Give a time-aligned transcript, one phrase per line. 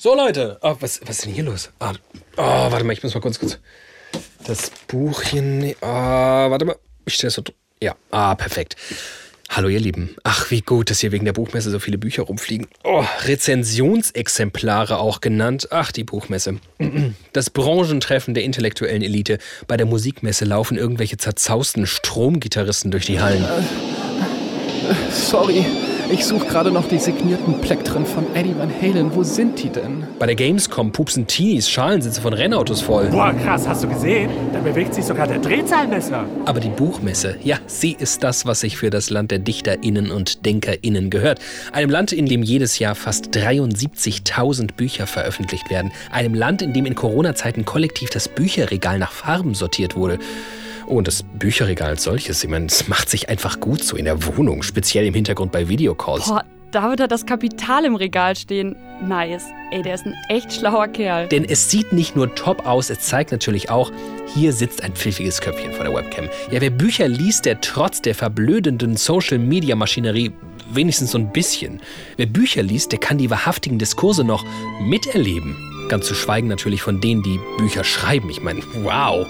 [0.00, 0.60] So, Leute.
[0.62, 1.70] Oh, was, was ist denn hier los?
[1.80, 1.92] Ah,
[2.36, 3.58] oh, warte mal, ich muss mal kurz, kurz.
[4.46, 5.42] Das Buch hier.
[5.42, 6.76] Ne oh, warte mal.
[7.04, 7.42] Ich stelle so.
[7.82, 8.76] Ja, ah, perfekt.
[9.48, 10.14] Hallo ihr Lieben.
[10.22, 12.68] Ach, wie gut, dass hier wegen der Buchmesse so viele Bücher rumfliegen.
[12.84, 15.66] Oh, Rezensionsexemplare auch genannt.
[15.72, 16.60] Ach, die Buchmesse.
[17.32, 19.38] Das Branchentreffen der intellektuellen Elite.
[19.66, 23.44] Bei der Musikmesse laufen irgendwelche zerzausten Stromgitarristen durch die Hallen.
[25.10, 25.66] Sorry.
[26.10, 29.14] Ich suche gerade noch die signierten Plektren von Eddie Van Halen.
[29.14, 30.04] Wo sind die denn?
[30.18, 33.08] Bei der Gamescom pupsen Teenies Schalensitze von Rennautos voll.
[33.10, 34.30] Boah, krass, hast du gesehen?
[34.54, 36.24] Da bewegt sich sogar der Drehzahlmesser.
[36.46, 40.46] Aber die Buchmesse, ja, sie ist das, was sich für das Land der DichterInnen und
[40.46, 41.40] DenkerInnen gehört.
[41.72, 45.92] Einem Land, in dem jedes Jahr fast 73.000 Bücher veröffentlicht werden.
[46.10, 50.18] Einem Land, in dem in Corona-Zeiten kollektiv das Bücherregal nach Farben sortiert wurde.
[50.88, 54.06] Oh, und das Bücherregal als solches, ich meine, es macht sich einfach gut so in
[54.06, 56.26] der Wohnung, speziell im Hintergrund bei Videocalls.
[56.26, 58.74] Boah, da wird da das Kapital im Regal stehen.
[59.06, 59.44] Nice.
[59.70, 61.28] Ey, der ist ein echt schlauer Kerl.
[61.28, 63.92] Denn es sieht nicht nur top aus, es zeigt natürlich auch,
[64.34, 66.30] hier sitzt ein pfiffiges Köpfchen vor der Webcam.
[66.50, 70.32] Ja, wer Bücher liest, der trotz der verblödenden Social-Media-Maschinerie
[70.72, 71.80] wenigstens so ein bisschen.
[72.16, 74.44] Wer Bücher liest, der kann die wahrhaftigen Diskurse noch
[74.80, 75.54] miterleben.
[75.90, 78.30] Ganz zu schweigen natürlich von denen, die Bücher schreiben.
[78.30, 79.26] Ich meine, wow.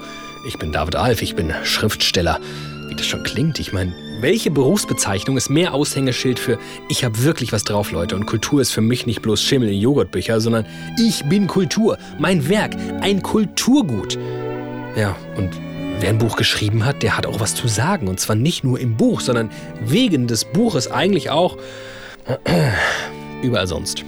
[0.47, 2.41] Ich bin David Alf, ich bin Schriftsteller.
[2.89, 6.59] Wie das schon klingt, ich meine, welche Berufsbezeichnung ist mehr Aushängeschild für
[6.89, 9.79] ich habe wirklich was drauf, Leute, und Kultur ist für mich nicht bloß Schimmel in
[9.79, 10.65] Joghurtbücher, sondern
[10.99, 14.19] ich bin Kultur, mein Werk, ein Kulturgut.
[14.97, 15.51] Ja, und
[16.01, 18.81] wer ein Buch geschrieben hat, der hat auch was zu sagen, und zwar nicht nur
[18.81, 19.51] im Buch, sondern
[19.85, 21.59] wegen des Buches eigentlich auch
[23.43, 24.05] überall sonst.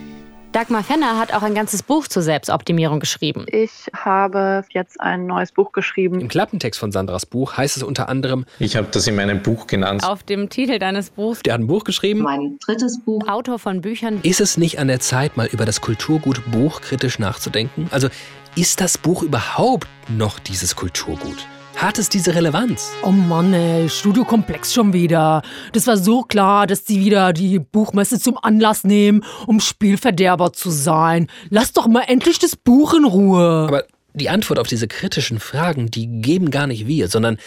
[0.52, 3.46] Dagmar Fenner hat auch ein ganzes Buch zur Selbstoptimierung geschrieben.
[3.46, 6.20] Ich habe jetzt ein neues Buch geschrieben.
[6.20, 9.68] Im Klappentext von Sandras Buch heißt es unter anderem, ich habe das in meinem Buch
[9.68, 10.02] genannt.
[10.02, 11.40] Auf dem Titel deines Buchs.
[11.44, 12.22] Der hat ein Buch geschrieben.
[12.22, 13.28] Mein drittes Buch.
[13.28, 14.18] Autor von Büchern.
[14.24, 17.86] Ist es nicht an der Zeit, mal über das Kulturgut Buch kritisch nachzudenken?
[17.92, 18.08] Also
[18.56, 21.46] ist das Buch überhaupt noch dieses Kulturgut?
[21.80, 22.92] Hat es diese Relevanz?
[23.02, 25.40] Oh Mann, ey, Studiokomplex schon wieder.
[25.72, 30.68] Das war so klar, dass die wieder die Buchmesse zum Anlass nehmen, um Spielverderber zu
[30.68, 31.28] sein.
[31.48, 33.64] Lass doch mal endlich das Buch in Ruhe.
[33.66, 37.38] Aber die Antwort auf diese kritischen Fragen, die geben gar nicht wir, sondern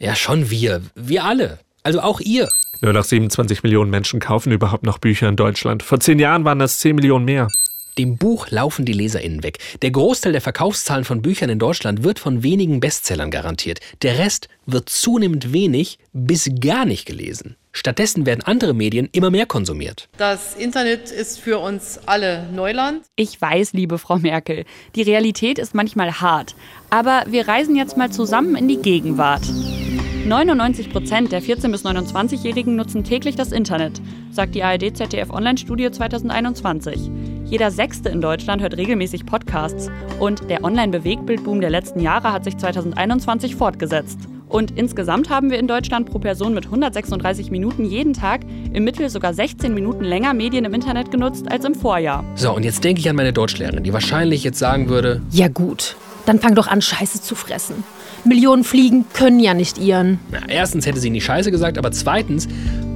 [0.00, 0.82] ja schon wir.
[0.96, 1.60] Wir alle.
[1.84, 2.48] Also auch ihr.
[2.82, 5.84] Nur noch 27 Millionen Menschen kaufen überhaupt noch Bücher in Deutschland.
[5.84, 7.46] Vor zehn Jahren waren das 10 Millionen mehr.
[7.98, 9.58] Dem Buch laufen die LeserInnen weg.
[9.80, 13.80] Der Großteil der Verkaufszahlen von Büchern in Deutschland wird von wenigen Bestsellern garantiert.
[14.02, 17.56] Der Rest wird zunehmend wenig bis gar nicht gelesen.
[17.72, 20.08] Stattdessen werden andere Medien immer mehr konsumiert.
[20.16, 23.02] Das Internet ist für uns alle Neuland.
[23.16, 24.64] Ich weiß, liebe Frau Merkel,
[24.94, 26.54] die Realität ist manchmal hart.
[26.90, 29.42] Aber wir reisen jetzt mal zusammen in die Gegenwart.
[30.26, 34.00] 99 Prozent der 14- bis 29-Jährigen nutzen täglich das Internet,
[34.32, 37.35] sagt die ARD-ZDF-Online-Studie 2021.
[37.48, 42.56] Jeder Sechste in Deutschland hört regelmäßig Podcasts und der Online-Bewegbildboom der letzten Jahre hat sich
[42.56, 44.18] 2021 fortgesetzt.
[44.48, 48.40] Und insgesamt haben wir in Deutschland pro Person mit 136 Minuten jeden Tag
[48.72, 52.24] im Mittel sogar 16 Minuten länger Medien im Internet genutzt als im Vorjahr.
[52.34, 55.96] So, und jetzt denke ich an meine Deutschlehrerin, die wahrscheinlich jetzt sagen würde: Ja, gut,
[56.26, 57.84] dann fang doch an, Scheiße zu fressen.
[58.24, 60.18] Millionen Fliegen können ja nicht ihren.
[60.32, 62.48] Na, erstens hätte sie nie Scheiße gesagt, aber zweitens,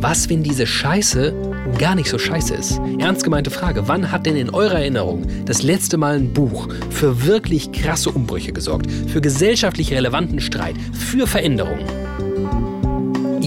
[0.02, 1.34] was, wenn diese Scheiße
[1.78, 2.80] gar nicht so scheiße ist?
[2.98, 7.26] Ernst gemeinte Frage, wann hat denn in eurer Erinnerung das letzte Mal ein Buch für
[7.26, 12.09] wirklich krasse Umbrüche gesorgt, für gesellschaftlich relevanten Streit, für Veränderungen?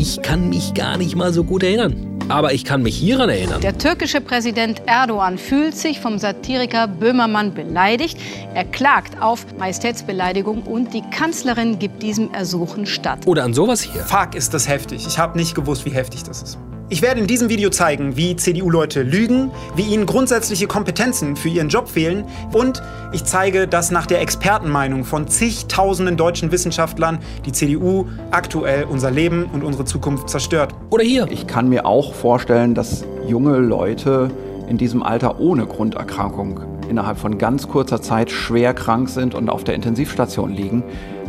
[0.05, 2.19] Ich kann mich gar nicht mal so gut erinnern.
[2.27, 3.61] Aber ich kann mich hieran erinnern.
[3.61, 8.17] Der türkische Präsident Erdogan fühlt sich vom Satiriker Böhmermann beleidigt.
[8.53, 13.25] Er klagt auf Majestätsbeleidigung und die Kanzlerin gibt diesem Ersuchen statt.
[13.25, 14.01] Oder an sowas hier.
[14.03, 15.07] Fuck, ist das heftig.
[15.07, 16.57] Ich habe nicht gewusst, wie heftig das ist.
[16.93, 21.67] Ich werde in diesem Video zeigen, wie CDU-Leute lügen, wie ihnen grundsätzliche Kompetenzen für ihren
[21.67, 22.83] Job fehlen und
[23.13, 27.17] ich zeige, dass nach der Expertenmeinung von zigtausenden deutschen Wissenschaftlern
[27.47, 30.75] die CDU aktuell unser Leben und unsere Zukunft zerstört.
[30.91, 31.25] Oder hier.
[31.31, 34.29] Ich kann mir auch vorstellen, dass junge Leute
[34.69, 36.59] in diesem Alter ohne Grunderkrankung
[36.93, 40.83] innerhalb von ganz kurzer Zeit schwer krank sind und auf der Intensivstation liegen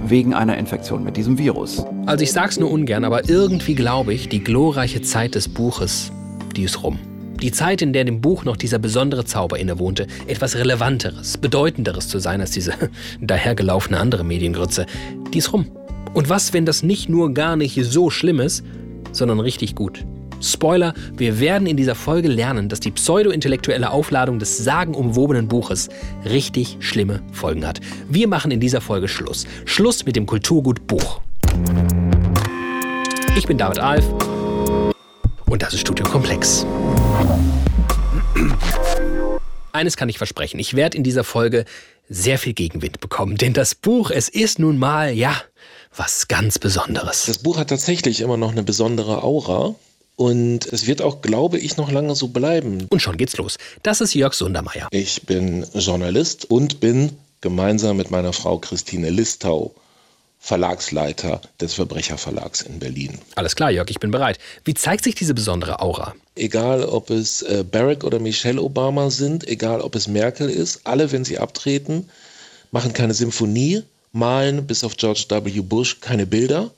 [0.06, 1.86] wegen einer Infektion mit diesem Virus.
[2.04, 6.12] Also ich sag's nur ungern, aber irgendwie glaube ich, die glorreiche Zeit des Buches,
[6.54, 6.98] die ist rum.
[7.40, 12.18] Die Zeit, in der dem Buch noch dieser besondere Zauber innewohnte, etwas Relevanteres, Bedeutenderes zu
[12.18, 12.74] sein als diese
[13.22, 14.84] dahergelaufene andere Mediengrütze,
[15.32, 15.66] die ist rum.
[16.12, 18.62] Und was, wenn das nicht nur gar nicht so schlimm ist,
[19.12, 20.04] sondern richtig gut?
[20.44, 25.88] Spoiler, wir werden in dieser Folge lernen, dass die pseudo-intellektuelle Aufladung des sagenumwobenen Buches
[26.24, 27.80] richtig schlimme Folgen hat.
[28.08, 29.46] Wir machen in dieser Folge Schluss.
[29.64, 31.20] Schluss mit dem Kulturgut Buch.
[33.36, 34.04] Ich bin David Alf
[35.46, 36.66] und das ist Studio Komplex.
[39.72, 40.60] eines kann ich versprechen.
[40.60, 41.64] Ich werde in dieser Folge
[42.08, 45.34] sehr viel Gegenwind bekommen, denn das Buch, es ist nun mal, ja,
[45.96, 47.26] was ganz Besonderes.
[47.26, 49.74] Das Buch hat tatsächlich immer noch eine besondere Aura.
[50.16, 52.86] Und es wird auch, glaube ich, noch lange so bleiben.
[52.90, 53.58] Und schon geht's los.
[53.82, 54.88] Das ist Jörg Sundermeier.
[54.90, 59.74] Ich bin Journalist und bin gemeinsam mit meiner Frau Christine Listau
[60.38, 63.18] Verlagsleiter des Verbrecherverlags in Berlin.
[63.34, 64.38] Alles klar, Jörg, ich bin bereit.
[64.64, 66.14] Wie zeigt sich diese besondere Aura?
[66.36, 71.12] Egal, ob es äh, Barack oder Michelle Obama sind, egal, ob es Merkel ist, alle,
[71.12, 72.10] wenn sie abtreten,
[72.72, 75.60] machen keine Symphonie, malen bis auf George W.
[75.62, 76.70] Bush keine Bilder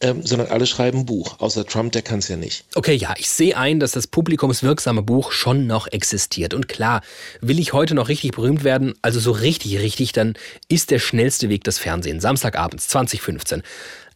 [0.00, 1.40] ähm, sondern alle schreiben Buch.
[1.40, 2.64] Außer Trump, der kann es ja nicht.
[2.74, 6.54] Okay, ja, ich sehe ein, dass das publikumswirksame Buch schon noch existiert.
[6.54, 7.02] Und klar,
[7.40, 10.34] will ich heute noch richtig berühmt werden, also so richtig, richtig, dann
[10.68, 12.20] ist der schnellste Weg das Fernsehen.
[12.20, 13.62] Samstagabends 2015.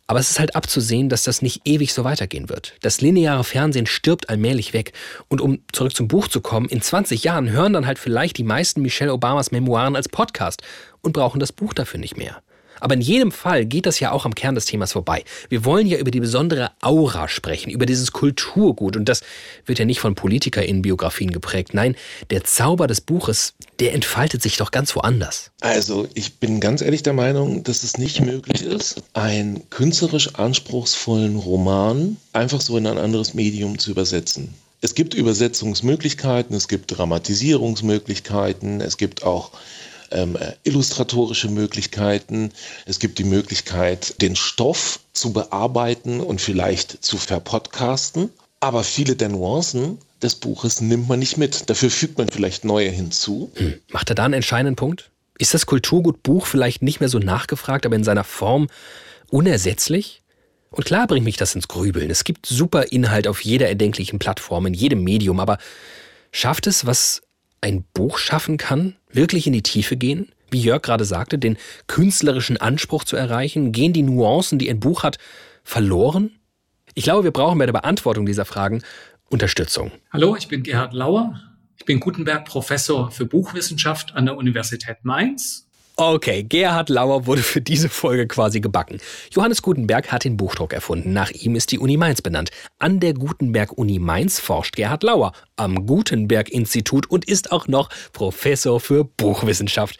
[0.06, 2.74] Aber es ist halt abzusehen, dass das nicht ewig so weitergehen wird.
[2.82, 4.92] Das lineare Fernsehen stirbt allmählich weg.
[5.28, 8.44] Und um zurück zum Buch zu kommen, in 20 Jahren hören dann halt vielleicht die
[8.44, 10.62] meisten Michelle Obamas Memoiren als Podcast
[11.00, 12.42] und brauchen das Buch dafür nicht mehr.
[12.82, 15.22] Aber in jedem Fall geht das ja auch am Kern des Themas vorbei.
[15.48, 18.96] Wir wollen ja über die besondere Aura sprechen, über dieses Kulturgut.
[18.96, 19.20] Und das
[19.66, 21.74] wird ja nicht von PolitikerInnen-Biografien geprägt.
[21.74, 21.94] Nein,
[22.30, 25.52] der Zauber des Buches, der entfaltet sich doch ganz woanders.
[25.60, 31.36] Also, ich bin ganz ehrlich der Meinung, dass es nicht möglich ist, einen künstlerisch anspruchsvollen
[31.36, 34.52] Roman einfach so in ein anderes Medium zu übersetzen.
[34.80, 39.52] Es gibt Übersetzungsmöglichkeiten, es gibt Dramatisierungsmöglichkeiten, es gibt auch
[40.12, 42.52] ähm, äh, illustratorische Möglichkeiten.
[42.86, 48.30] Es gibt die Möglichkeit, den Stoff zu bearbeiten und vielleicht zu verpodcasten.
[48.60, 51.68] Aber viele der Nuancen des Buches nimmt man nicht mit.
[51.68, 53.50] Dafür fügt man vielleicht neue hinzu.
[53.56, 53.80] Hm.
[53.90, 55.10] Macht er da einen entscheidenden Punkt?
[55.38, 58.68] Ist das Kulturgutbuch vielleicht nicht mehr so nachgefragt, aber in seiner Form
[59.30, 60.22] unersetzlich?
[60.70, 62.10] Und klar bringt mich das ins Grübeln.
[62.10, 65.58] Es gibt super Inhalt auf jeder erdenklichen Plattform, in jedem Medium, aber
[66.30, 67.21] schafft es, was
[67.62, 70.30] ein Buch schaffen kann, wirklich in die Tiefe gehen?
[70.50, 71.56] Wie Jörg gerade sagte, den
[71.86, 73.72] künstlerischen Anspruch zu erreichen?
[73.72, 75.16] Gehen die Nuancen, die ein Buch hat,
[75.64, 76.32] verloren?
[76.94, 78.82] Ich glaube, wir brauchen bei der Beantwortung dieser Fragen
[79.30, 79.92] Unterstützung.
[80.12, 81.40] Hallo, ich bin Gerhard Lauer.
[81.78, 87.60] Ich bin Gutenberg Professor für Buchwissenschaft an der Universität Mainz Okay, Gerhard Lauer wurde für
[87.60, 88.98] diese Folge quasi gebacken.
[89.30, 91.12] Johannes Gutenberg hat den Buchdruck erfunden.
[91.12, 92.50] Nach ihm ist die Uni Mainz benannt.
[92.78, 99.04] An der Gutenberg-Uni Mainz forscht Gerhard Lauer am Gutenberg-Institut und ist auch noch Professor für
[99.04, 99.98] Buchwissenschaft.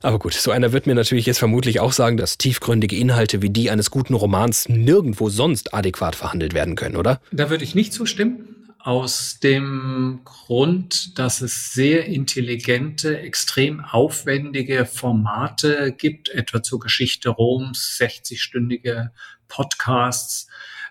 [0.00, 3.50] Aber gut, so einer wird mir natürlich jetzt vermutlich auch sagen, dass tiefgründige Inhalte wie
[3.50, 7.20] die eines guten Romans nirgendwo sonst adäquat verhandelt werden können, oder?
[7.30, 15.92] Da würde ich nicht zustimmen aus dem Grund, dass es sehr intelligente, extrem aufwendige Formate
[15.92, 19.10] gibt, etwa zur Geschichte Roms, 60-stündige
[19.48, 20.48] Podcasts,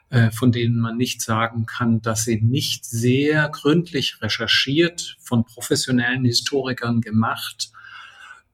[0.10, 6.26] äh, von denen man nicht sagen kann, dass sie nicht sehr gründlich recherchiert, von professionellen
[6.26, 7.72] Historikern gemacht,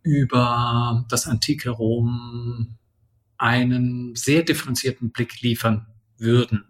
[0.03, 2.77] über das antike Rom
[3.37, 5.87] einen sehr differenzierten Blick liefern
[6.17, 6.65] würden,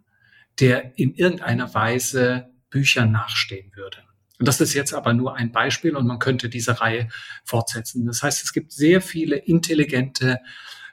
[0.59, 3.99] der in irgendeiner Weise Büchern nachstehen würde.
[4.39, 7.07] Und das ist jetzt aber nur ein Beispiel und man könnte diese Reihe
[7.45, 8.05] fortsetzen.
[8.07, 10.39] Das heißt, es gibt sehr viele intelligente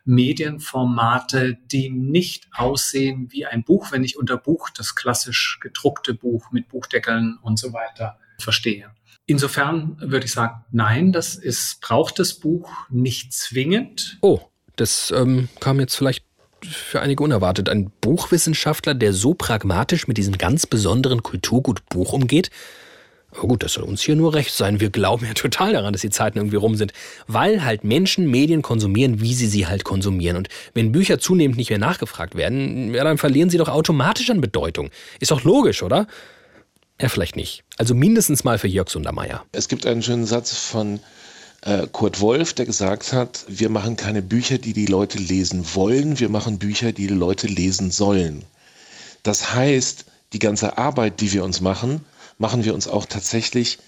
[0.05, 6.53] Medienformate, die nicht aussehen wie ein Buch, wenn ich unter Buch das klassisch gedruckte Buch
[6.53, 8.91] mit Buchdeckeln und so weiter verstehe.
[9.25, 14.19] Insofern würde ich sagen, nein, das ist, braucht das Buch nicht zwingend.
[14.21, 14.41] Oh,
[14.77, 16.25] das ähm, kam jetzt vielleicht
[16.65, 17.69] für einige unerwartet.
[17.69, 22.51] Ein Buchwissenschaftler, der so pragmatisch mit diesem ganz besonderen Kulturgut Buch umgeht.
[23.33, 24.81] Aber gut, das soll uns hier nur recht sein.
[24.81, 26.93] Wir glauben ja total daran, dass die Zeiten irgendwie rum sind.
[27.29, 30.37] Weil halt Menschen Medien konsumieren, wie sie sie halt konsumieren.
[30.37, 34.41] Und wenn Bücher zunehmend nicht mehr nachgefragt werden, ja, dann verlieren sie doch automatisch an
[34.41, 34.91] Bedeutung.
[35.21, 36.07] Ist doch logisch, oder?
[37.01, 37.63] Ja, vielleicht nicht.
[37.79, 39.45] Also mindestens mal für Jörg Sundermeier.
[39.53, 41.01] Es gibt einen schönen Satz von
[41.63, 46.19] äh, Kurt Wolf, der gesagt hat, wir machen keine Bücher, die die Leute lesen wollen,
[46.19, 48.45] wir machen Bücher, die die Leute lesen sollen.
[49.23, 52.05] Das heißt, die ganze Arbeit, die wir uns machen,
[52.39, 53.79] machen wir uns auch tatsächlich,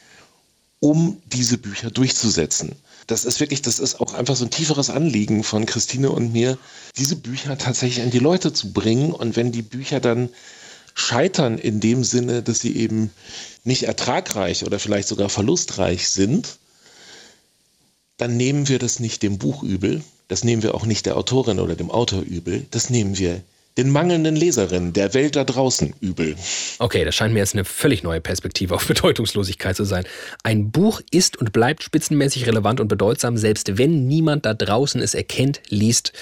[0.81, 2.75] um diese Bücher durchzusetzen.
[3.07, 6.59] Das ist wirklich, das ist auch einfach so ein tieferes Anliegen von Christine und mir,
[6.97, 9.13] diese Bücher tatsächlich an die Leute zu bringen.
[9.13, 10.29] Und wenn die Bücher dann
[10.95, 13.11] scheitern in dem Sinne, dass sie eben
[13.65, 16.59] nicht ertragreich oder vielleicht sogar verlustreich sind,
[18.23, 21.59] dann nehmen wir das nicht dem Buch übel, das nehmen wir auch nicht der Autorin
[21.59, 23.43] oder dem Autor übel, das nehmen wir
[23.77, 26.37] den mangelnden Leserinnen der Welt da draußen übel.
[26.79, 30.05] Okay, das scheint mir jetzt eine völlig neue Perspektive auf Bedeutungslosigkeit zu sein.
[30.45, 35.15] Ein Buch ist und bleibt spitzenmäßig relevant und bedeutsam, selbst wenn niemand da draußen es
[35.15, 36.13] erkennt, liest,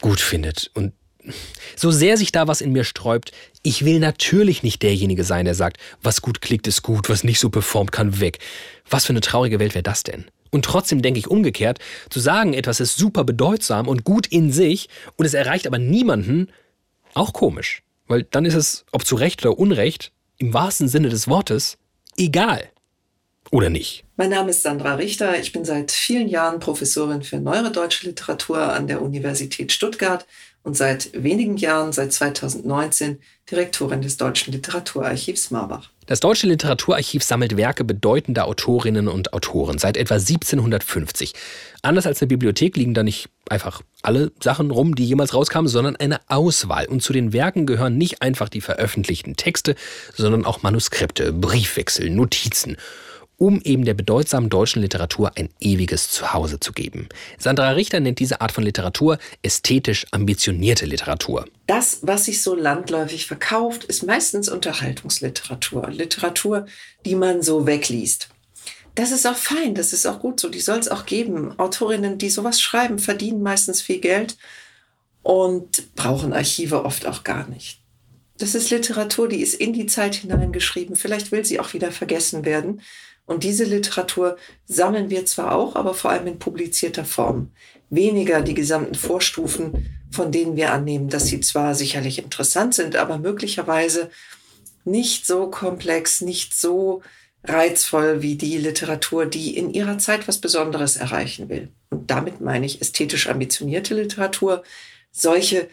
[0.00, 0.72] gut findet.
[0.74, 0.94] Und
[1.76, 3.30] so sehr sich da was in mir sträubt,
[3.62, 7.38] ich will natürlich nicht derjenige sein, der sagt, was gut klickt, ist gut, was nicht
[7.38, 8.40] so performt, kann weg.
[8.88, 10.24] Was für eine traurige Welt wäre das denn?
[10.50, 11.78] Und trotzdem denke ich umgekehrt,
[12.10, 16.48] zu sagen, etwas ist super bedeutsam und gut in sich und es erreicht aber niemanden,
[17.14, 17.82] auch komisch.
[18.06, 21.78] Weil dann ist es, ob zu Recht oder Unrecht, im wahrsten Sinne des Wortes,
[22.16, 22.70] egal.
[23.52, 24.04] Oder nicht?
[24.16, 25.38] Mein Name ist Sandra Richter.
[25.38, 30.26] Ich bin seit vielen Jahren Professorin für neuere deutsche Literatur an der Universität Stuttgart
[30.62, 33.18] und seit wenigen Jahren, seit 2019,
[33.50, 35.90] Direktorin des Deutschen Literaturarchivs Marbach.
[36.10, 41.34] Das Deutsche Literaturarchiv sammelt Werke bedeutender Autorinnen und Autoren seit etwa 1750.
[41.82, 45.94] Anders als eine Bibliothek liegen da nicht einfach alle Sachen rum, die jemals rauskamen, sondern
[45.94, 46.86] eine Auswahl.
[46.86, 49.76] Und zu den Werken gehören nicht einfach die veröffentlichten Texte,
[50.16, 52.76] sondern auch Manuskripte, Briefwechsel, Notizen
[53.40, 57.08] um eben der bedeutsamen deutschen Literatur ein ewiges Zuhause zu geben.
[57.38, 61.46] Sandra Richter nennt diese Art von Literatur ästhetisch ambitionierte Literatur.
[61.66, 65.88] Das, was sich so landläufig verkauft, ist meistens Unterhaltungsliteratur.
[65.90, 66.66] Literatur,
[67.06, 68.28] die man so wegliest.
[68.94, 71.58] Das ist auch fein, das ist auch gut so, die soll es auch geben.
[71.58, 74.36] Autorinnen, die sowas schreiben, verdienen meistens viel Geld
[75.22, 77.80] und brauchen Archive oft auch gar nicht.
[78.36, 80.96] Das ist Literatur, die ist in die Zeit hineingeschrieben.
[80.96, 82.82] Vielleicht will sie auch wieder vergessen werden.
[83.30, 87.52] Und diese Literatur sammeln wir zwar auch, aber vor allem in publizierter Form.
[87.88, 93.18] Weniger die gesamten Vorstufen, von denen wir annehmen, dass sie zwar sicherlich interessant sind, aber
[93.18, 94.10] möglicherweise
[94.84, 97.02] nicht so komplex, nicht so
[97.44, 101.68] reizvoll wie die Literatur, die in ihrer Zeit was Besonderes erreichen will.
[101.90, 104.64] Und damit meine ich ästhetisch ambitionierte Literatur,
[105.12, 105.68] solche,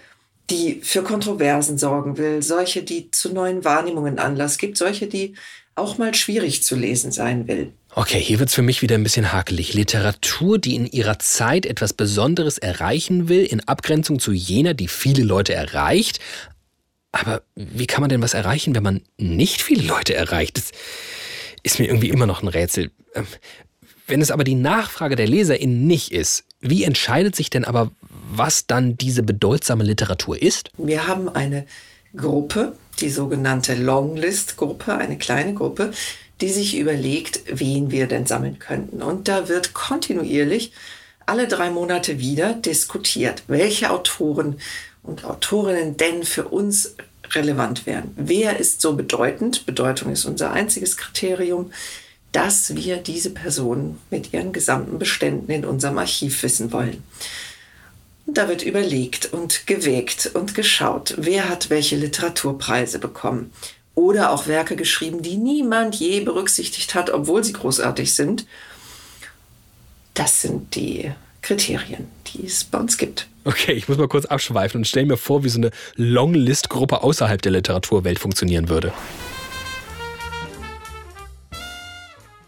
[0.52, 5.34] die für Kontroversen sorgen will, solche, die zu neuen Wahrnehmungen Anlass gibt, solche, die
[5.78, 7.72] auch mal schwierig zu lesen sein will.
[7.96, 9.74] Okay, hier wird es für mich wieder ein bisschen hakelig.
[9.74, 15.24] Literatur, die in ihrer Zeit etwas Besonderes erreichen will, in Abgrenzung zu jener, die viele
[15.24, 16.20] Leute erreicht.
[17.12, 20.58] Aber wie kann man denn was erreichen, wenn man nicht viele Leute erreicht?
[20.58, 20.72] Das
[21.64, 22.92] ist mir irgendwie immer noch ein Rätsel.
[23.16, 23.26] Ähm,
[24.06, 27.92] wenn es aber die Nachfrage der LeserInnen nicht ist, wie entscheidet sich denn aber,
[28.30, 30.70] was dann diese bedeutsame Literatur ist?
[30.78, 31.66] Wir haben eine
[32.18, 35.92] Gruppe, die sogenannte Longlist-Gruppe, eine kleine Gruppe,
[36.42, 39.02] die sich überlegt, wen wir denn sammeln könnten.
[39.02, 40.72] Und da wird kontinuierlich
[41.26, 44.60] alle drei Monate wieder diskutiert, welche Autoren
[45.04, 46.96] und Autorinnen denn für uns
[47.32, 48.12] relevant wären.
[48.16, 49.66] Wer ist so bedeutend?
[49.66, 51.72] Bedeutung ist unser einziges Kriterium,
[52.32, 57.04] dass wir diese Person mit ihren gesamten Beständen in unserem Archiv wissen wollen.
[58.30, 63.52] Da wird überlegt und gewägt und geschaut, wer hat welche Literaturpreise bekommen.
[63.96, 68.46] Oder auch Werke geschrieben, die niemand je berücksichtigt hat, obwohl sie großartig sind.
[70.14, 73.28] Das sind die Kriterien, die es bei uns gibt.
[73.46, 77.42] Okay, ich muss mal kurz abschweifen und stelle mir vor, wie so eine Longlist-Gruppe außerhalb
[77.42, 78.92] der Literaturwelt funktionieren würde.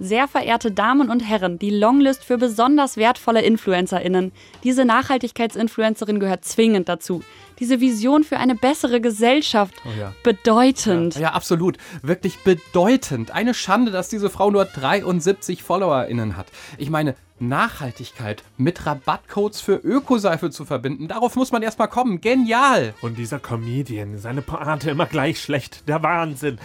[0.02, 4.32] Sehr verehrte Damen und Herren, die Longlist für besonders wertvolle InfluencerInnen.
[4.64, 7.22] Diese Nachhaltigkeitsinfluencerin gehört zwingend dazu.
[7.60, 9.74] Diese Vision für eine bessere Gesellschaft.
[9.86, 10.14] Oh ja.
[10.24, 11.16] Bedeutend.
[11.16, 11.78] Ja, ja, absolut.
[12.02, 13.32] Wirklich bedeutend.
[13.32, 16.48] Eine Schande, dass diese Frau nur 73 FollowerInnen hat.
[16.78, 21.10] Ich meine, Nachhaltigkeit mit Rabattcodes für Ökoseife zu verbinden.
[21.10, 22.22] Darauf muss man erstmal kommen.
[22.22, 22.94] Genial!
[23.02, 25.90] Und dieser Comedian, seine Pointe immer gleich schlecht.
[25.90, 26.58] Der Wahnsinn.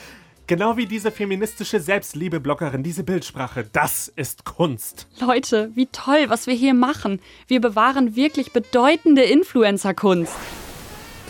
[0.46, 5.06] Genau wie diese feministische Selbstliebe-Bloggerin, diese Bildsprache, das ist Kunst.
[5.18, 7.20] Leute, wie toll, was wir hier machen.
[7.48, 10.34] Wir bewahren wirklich bedeutende Influencer-Kunst.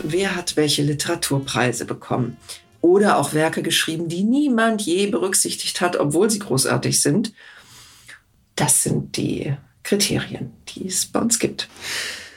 [0.03, 2.35] Wer hat welche Literaturpreise bekommen?
[2.81, 7.31] Oder auch Werke geschrieben, die niemand je berücksichtigt hat, obwohl sie großartig sind.
[8.57, 11.69] Das sind die Kriterien, die es bei uns gibt.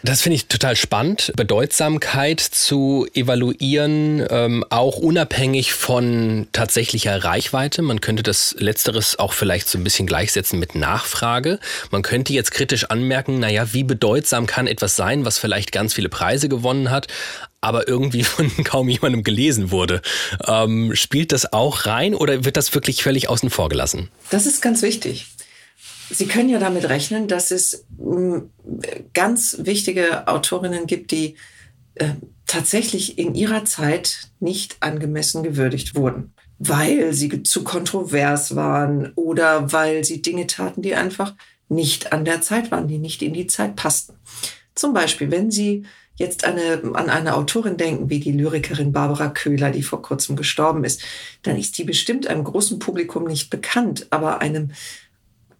[0.05, 7.83] Das finde ich total spannend, Bedeutsamkeit zu evaluieren, ähm, auch unabhängig von tatsächlicher Reichweite.
[7.83, 11.59] Man könnte das Letzteres auch vielleicht so ein bisschen gleichsetzen mit Nachfrage.
[11.91, 16.09] Man könnte jetzt kritisch anmerken, naja, wie bedeutsam kann etwas sein, was vielleicht ganz viele
[16.09, 17.09] Preise gewonnen hat,
[17.61, 20.01] aber irgendwie von kaum jemandem gelesen wurde.
[20.47, 24.11] Ähm, spielt das auch rein oder wird das wirklich völlig außen vor gelassen?
[24.31, 25.27] Das ist ganz wichtig.
[26.11, 28.39] Sie können ja damit rechnen, dass es mm,
[29.15, 31.37] ganz wichtige Autorinnen gibt, die
[31.97, 32.11] äh,
[32.47, 40.05] tatsächlich in ihrer Zeit nicht angemessen gewürdigt wurden, weil sie zu kontrovers waren oder weil
[40.05, 41.35] sie Dinge taten, die einfach
[41.69, 44.15] nicht an der Zeit waren, die nicht in die Zeit passten.
[44.75, 45.85] Zum Beispiel, wenn Sie
[46.17, 50.85] jetzt eine, an eine Autorin denken, wie die Lyrikerin Barbara Köhler, die vor kurzem gestorben
[50.85, 51.03] ist,
[51.43, 54.73] dann ist die bestimmt einem großen Publikum nicht bekannt, aber einem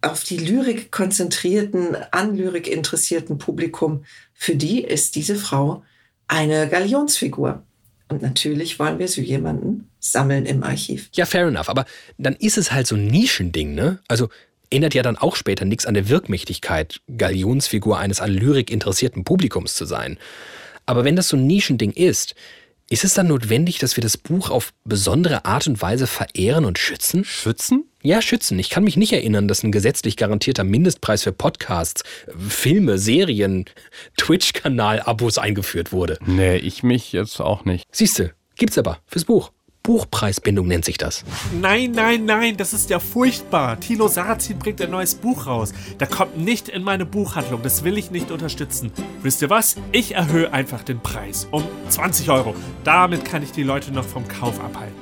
[0.01, 5.83] auf die Lyrik konzentrierten, an Lyrik interessierten Publikum, für die ist diese Frau
[6.27, 7.63] eine Galionsfigur.
[8.07, 11.09] Und natürlich wollen wir so jemanden sammeln im Archiv.
[11.13, 11.69] Ja, fair enough.
[11.69, 11.85] Aber
[12.17, 13.99] dann ist es halt so ein Nischending, ne?
[14.07, 14.29] Also
[14.71, 19.75] ändert ja dann auch später nichts an der Wirkmächtigkeit, Galionsfigur eines an Lyrik interessierten Publikums
[19.75, 20.17] zu sein.
[20.85, 22.33] Aber wenn das so ein Nischending ist,
[22.89, 26.79] ist es dann notwendig, dass wir das Buch auf besondere Art und Weise verehren und
[26.79, 27.23] schützen?
[27.23, 27.85] Schützen?
[28.01, 28.57] Ja, schützen.
[28.57, 32.03] Ich kann mich nicht erinnern, dass ein gesetzlich garantierter Mindestpreis für Podcasts,
[32.47, 33.65] Filme, Serien,
[34.17, 36.17] Twitch-Kanal-Abos eingeführt wurde.
[36.25, 37.85] Nee, ich mich jetzt auch nicht.
[37.91, 39.51] Siehste, gibt's aber fürs Buch.
[39.89, 41.23] Buchpreisbindung nennt sich das.
[41.59, 43.79] Nein, nein, nein, das ist ja furchtbar.
[43.79, 45.73] Tino Sarrazin bringt ein neues Buch raus.
[45.97, 47.63] Da kommt nicht in meine Buchhandlung.
[47.63, 48.91] Das will ich nicht unterstützen.
[49.23, 49.77] Wisst ihr was?
[49.91, 52.53] Ich erhöhe einfach den Preis um 20 Euro.
[52.83, 54.93] Damit kann ich die Leute noch vom Kauf abhalten.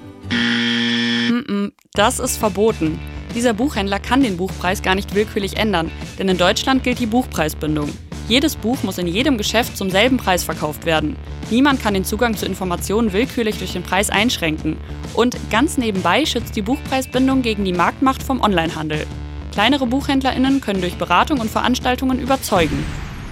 [1.91, 2.97] Das ist verboten.
[3.35, 7.89] Dieser Buchhändler kann den Buchpreis gar nicht willkürlich ändern, denn in Deutschland gilt die Buchpreisbindung.
[8.27, 11.15] Jedes Buch muss in jedem Geschäft zum selben Preis verkauft werden.
[11.49, 14.75] Niemand kann den Zugang zu Informationen willkürlich durch den Preis einschränken.
[15.13, 19.07] Und ganz nebenbei schützt die Buchpreisbindung gegen die Marktmacht vom Onlinehandel.
[19.53, 22.83] Kleinere BuchhändlerInnen können durch Beratung und Veranstaltungen überzeugen.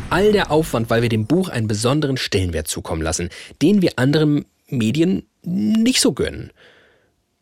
[0.10, 3.30] All der Aufwand, weil wir dem Buch einen besonderen Stellenwert zukommen lassen,
[3.62, 6.52] den wir anderen Medien nicht so gönnen.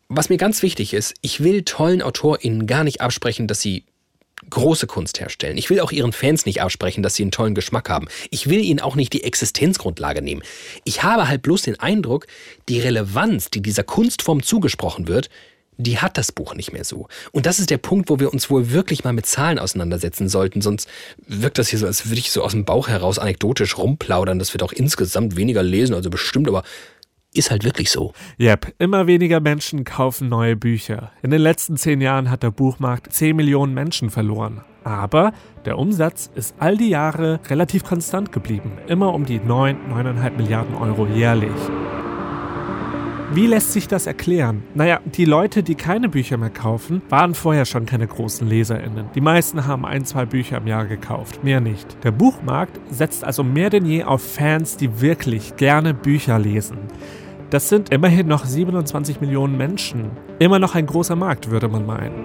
[0.10, 3.86] Was mir ganz wichtig ist, ich will tollen AutorInnen gar nicht absprechen, dass sie
[4.54, 5.58] große Kunst herstellen.
[5.58, 8.08] Ich will auch ihren Fans nicht absprechen, dass sie einen tollen Geschmack haben.
[8.30, 10.44] Ich will ihnen auch nicht die Existenzgrundlage nehmen.
[10.84, 12.28] Ich habe halt bloß den Eindruck,
[12.70, 15.30] die Relevanz, die dieser Kunstform zugesprochen wird,
[15.78, 17.08] die hat das Buch nicht mehr so.
[17.32, 20.62] Und das ist der Punkt, wo wir uns wohl wirklich mal mit Zahlen auseinandersetzen sollten.
[20.62, 20.88] Sonst
[21.28, 24.40] wirkt das hier so, als würde ich so aus dem Bauch heraus anekdotisch rumplaudern.
[24.40, 26.64] Das wird auch insgesamt weniger lesen, also bestimmt, aber
[27.34, 28.14] ist halt wirklich so.
[28.40, 31.12] Yep, immer weniger Menschen kaufen neue Bücher.
[31.22, 34.62] In den letzten zehn Jahren hat der Buchmarkt 10 Millionen Menschen verloren.
[34.84, 35.32] Aber
[35.66, 38.74] der Umsatz ist all die Jahre relativ konstant geblieben.
[38.88, 41.52] Immer um die 9, 9,5 Milliarden Euro jährlich.
[43.36, 44.62] Wie lässt sich das erklären?
[44.76, 49.08] Naja, die Leute, die keine Bücher mehr kaufen, waren vorher schon keine großen LeserInnen.
[49.16, 51.98] Die meisten haben ein, zwei Bücher im Jahr gekauft, mehr nicht.
[52.04, 56.78] Der Buchmarkt setzt also mehr denn je auf Fans, die wirklich gerne Bücher lesen.
[57.54, 60.10] Das sind immerhin noch 27 Millionen Menschen.
[60.40, 62.16] Immer noch ein großer Markt, würde man meinen.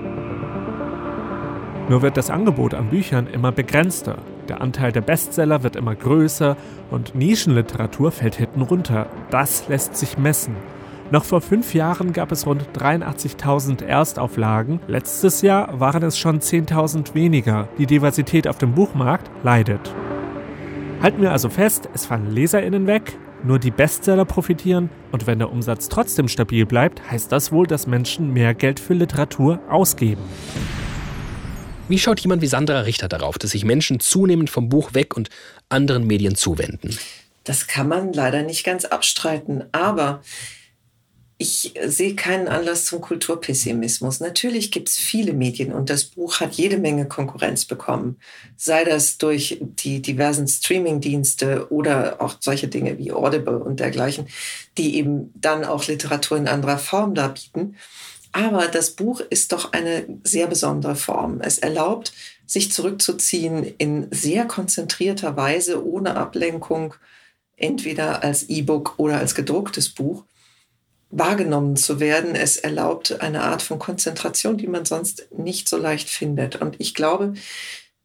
[1.90, 4.16] Nur wird das Angebot an Büchern immer begrenzter.
[4.48, 6.56] Der Anteil der Bestseller wird immer größer
[6.90, 9.10] und Nischenliteratur fällt hinten runter.
[9.28, 10.56] Das lässt sich messen.
[11.10, 14.80] Noch vor fünf Jahren gab es rund 83.000 Erstauflagen.
[14.86, 17.68] Letztes Jahr waren es schon 10.000 weniger.
[17.76, 19.94] Die Diversität auf dem Buchmarkt leidet.
[21.02, 25.50] Halten wir also fest, es fallen LeserInnen weg, nur die Bestseller profitieren und wenn der
[25.50, 30.22] Umsatz trotzdem stabil bleibt, heißt das wohl, dass Menschen mehr Geld für Literatur ausgeben.
[31.88, 35.30] Wie schaut jemand wie Sandra Richter darauf, dass sich Menschen zunehmend vom Buch weg und
[35.68, 36.98] anderen Medien zuwenden?
[37.44, 40.20] Das kann man leider nicht ganz abstreiten, aber
[41.40, 44.18] ich sehe keinen Anlass zum Kulturpessimismus.
[44.18, 48.18] Natürlich gibt es viele Medien und das Buch hat jede Menge Konkurrenz bekommen.
[48.56, 54.26] Sei das durch die diversen Streamingdienste oder auch solche Dinge wie Audible und dergleichen,
[54.78, 57.76] die eben dann auch Literatur in anderer Form darbieten.
[58.32, 61.40] Aber das Buch ist doch eine sehr besondere Form.
[61.40, 62.12] Es erlaubt,
[62.46, 66.94] sich zurückzuziehen in sehr konzentrierter Weise, ohne Ablenkung,
[67.56, 70.24] entweder als E-Book oder als gedrucktes Buch
[71.10, 72.34] wahrgenommen zu werden.
[72.34, 76.56] Es erlaubt eine Art von Konzentration, die man sonst nicht so leicht findet.
[76.56, 77.34] Und ich glaube,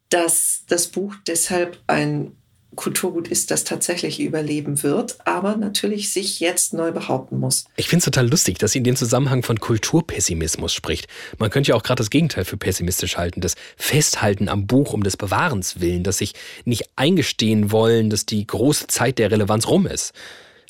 [0.08, 2.36] dass das Buch deshalb ein
[2.74, 7.64] Kulturgut ist, das tatsächlich überleben wird, aber natürlich sich jetzt neu behaupten muss.
[7.76, 11.06] Ich finde es total lustig, dass sie in dem Zusammenhang von Kulturpessimismus spricht.
[11.38, 15.02] Man könnte ja auch gerade das Gegenteil für pessimistisch halten, das Festhalten am Buch um
[15.02, 19.86] des Bewahrens willen, das sich nicht eingestehen wollen, dass die große Zeit der Relevanz rum
[19.86, 20.12] ist.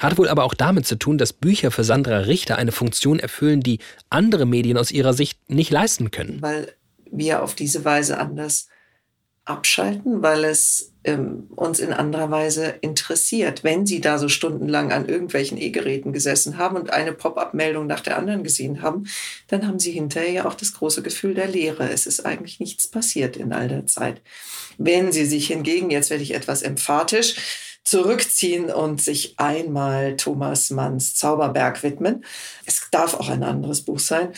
[0.00, 3.60] Hat wohl aber auch damit zu tun, dass Bücher für Sandra Richter eine Funktion erfüllen,
[3.60, 3.78] die
[4.10, 6.40] andere Medien aus ihrer Sicht nicht leisten können.
[6.40, 6.72] Weil
[7.10, 8.68] wir auf diese Weise anders
[9.44, 13.62] abschalten, weil es ähm, uns in anderer Weise interessiert.
[13.62, 18.16] Wenn Sie da so stundenlang an irgendwelchen E-Geräten gesessen haben und eine Pop-up-Meldung nach der
[18.16, 19.04] anderen gesehen haben,
[19.48, 21.90] dann haben Sie hinterher ja auch das große Gefühl der Leere.
[21.90, 24.22] Es ist eigentlich nichts passiert in all der Zeit.
[24.78, 27.36] Wenn Sie sich hingegen, jetzt werde ich etwas emphatisch,
[27.84, 32.24] zurückziehen und sich einmal Thomas Manns Zauberberg widmen.
[32.64, 34.30] Es darf auch ein anderes Buch sein.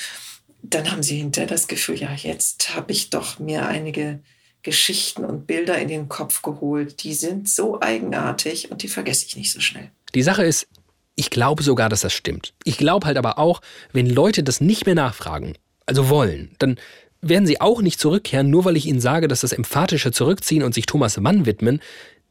[0.62, 4.20] Dann haben Sie hinterher das Gefühl, ja, jetzt habe ich doch mir einige
[4.62, 7.04] Geschichten und Bilder in den Kopf geholt.
[7.04, 9.90] Die sind so eigenartig und die vergesse ich nicht so schnell.
[10.14, 10.66] Die Sache ist,
[11.14, 12.52] ich glaube sogar, dass das stimmt.
[12.64, 13.61] Ich glaube halt aber auch,
[13.92, 15.56] wenn Leute das nicht mehr nachfragen,
[15.87, 16.80] also wollen, dann
[17.22, 20.74] werden sie auch nicht zurückkehren, nur weil ich ihnen sage, dass das emphatische Zurückziehen und
[20.74, 21.80] sich Thomas Mann widmen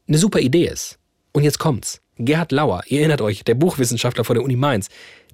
[0.06, 0.98] eine super Idee ist.
[1.36, 2.00] Und jetzt kommt's.
[2.16, 4.88] Gerhard Lauer, ihr erinnert euch, der Buchwissenschaftler von der Uni Mainz,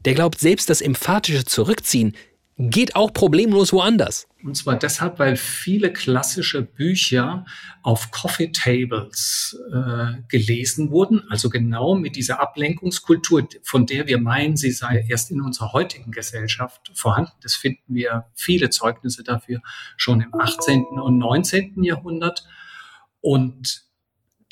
[0.05, 2.17] der glaubt, selbst das emphatische Zurückziehen
[2.59, 4.27] geht auch problemlos woanders.
[4.43, 7.45] Und zwar deshalb, weil viele klassische Bücher
[7.85, 14.57] auf Coffee Tables äh, gelesen wurden, also genau mit dieser Ablenkungskultur, von der wir meinen,
[14.57, 17.31] sie sei erst in unserer heutigen Gesellschaft vorhanden.
[17.43, 19.61] Das finden wir viele Zeugnisse dafür
[19.97, 20.83] schon im 18.
[21.01, 21.85] und 19.
[21.85, 22.45] Jahrhundert.
[23.21, 23.92] Und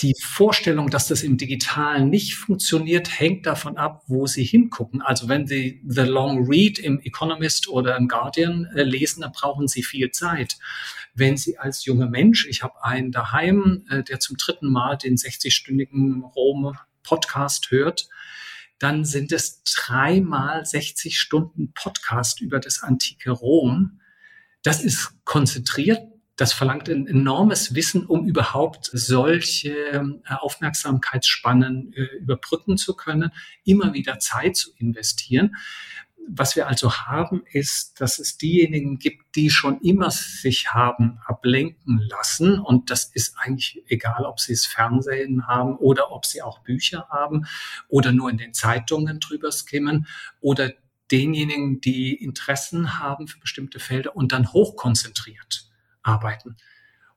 [0.02, 5.02] die Vorstellung, dass das im Digitalen nicht funktioniert, hängt davon ab, wo Sie hingucken.
[5.02, 9.68] Also wenn Sie The Long Read im Economist oder im Guardian äh, lesen, dann brauchen
[9.68, 10.58] Sie viel Zeit.
[11.14, 15.16] Wenn Sie als junger Mensch, ich habe einen daheim, äh, der zum dritten Mal den
[15.16, 18.08] 60-stündigen Rom-Podcast hört,
[18.78, 24.00] dann sind es dreimal 60 Stunden Podcast über das antike Rom.
[24.62, 26.00] Das ist konzentriert,
[26.40, 33.30] das verlangt ein enormes Wissen, um überhaupt solche äh, Aufmerksamkeitsspannen äh, überbrücken zu können,
[33.64, 35.56] immer wieder Zeit zu investieren.
[36.26, 41.98] Was wir also haben, ist, dass es diejenigen gibt, die schon immer sich haben ablenken
[42.08, 42.58] lassen.
[42.58, 47.06] Und das ist eigentlich egal, ob sie es Fernsehen haben oder ob sie auch Bücher
[47.10, 47.44] haben
[47.88, 50.06] oder nur in den Zeitungen drüber skimmen
[50.40, 50.72] oder
[51.10, 55.69] denjenigen, die Interessen haben für bestimmte Felder und dann hochkonzentriert
[56.02, 56.56] arbeiten.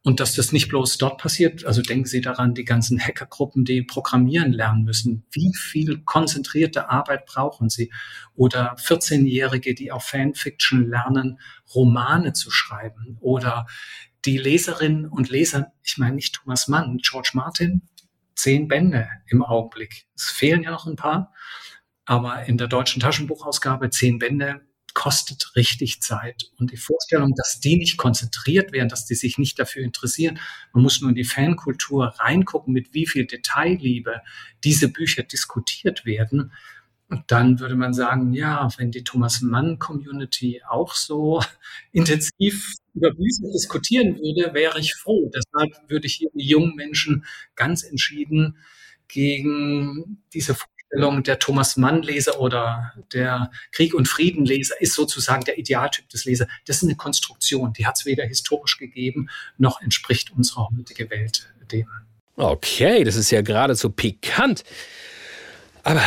[0.05, 3.83] Und dass das nicht bloß dort passiert, also denken Sie daran, die ganzen Hackergruppen, die
[3.83, 5.25] programmieren lernen müssen.
[5.31, 7.89] Wie viel konzentrierte Arbeit brauchen sie?
[8.35, 11.39] Oder 14-Jährige, die auf Fanfiction lernen,
[11.73, 13.17] Romane zu schreiben.
[13.21, 13.65] Oder
[14.25, 17.83] die Leserinnen und Leser, ich meine nicht Thomas Mann, George Martin,
[18.35, 20.07] zehn Bände im Augenblick.
[20.15, 21.31] Es fehlen ja noch ein paar.
[22.03, 24.61] Aber in der deutschen Taschenbuchausgabe zehn Bände
[24.93, 26.51] kostet richtig Zeit.
[26.57, 30.39] Und die Vorstellung, dass die nicht konzentriert werden, dass die sich nicht dafür interessieren,
[30.73, 34.21] man muss nur in die Fankultur reingucken, mit wie viel Detailliebe
[34.63, 36.51] diese Bücher diskutiert werden.
[37.09, 41.41] Und dann würde man sagen, ja, wenn die Thomas Mann Community auch so
[41.91, 45.29] intensiv über Bücher diskutieren würde, wäre ich froh.
[45.33, 47.25] Deshalb würde ich hier die jungen Menschen
[47.55, 48.57] ganz entschieden
[49.07, 50.55] gegen diese
[50.93, 56.47] Vorstellung, der Thomas Mann-Leser oder der Krieg- und Frieden-Leser ist sozusagen der Idealtyp des Lesers.
[56.65, 61.47] Das ist eine Konstruktion, die hat es weder historisch gegeben, noch entspricht unserer heutigen Welt
[61.71, 61.87] dem.
[62.35, 64.63] Okay, das ist ja geradezu pikant.
[65.83, 66.01] Aber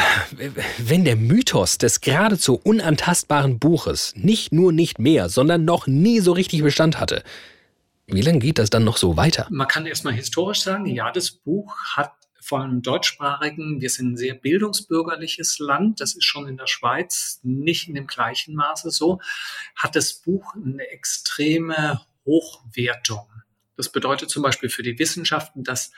[0.78, 6.32] wenn der Mythos des geradezu unantastbaren Buches nicht nur nicht mehr, sondern noch nie so
[6.32, 7.22] richtig Bestand hatte,
[8.06, 9.48] wie lange geht das dann noch so weiter?
[9.50, 12.12] Man kann erstmal historisch sagen, ja, das Buch hat
[12.46, 17.40] vor allem deutschsprachigen, wir sind ein sehr bildungsbürgerliches Land, das ist schon in der Schweiz
[17.42, 19.20] nicht in dem gleichen Maße so,
[19.74, 23.26] hat das Buch eine extreme Hochwertung.
[23.76, 25.90] Das bedeutet zum Beispiel für die Wissenschaften, dass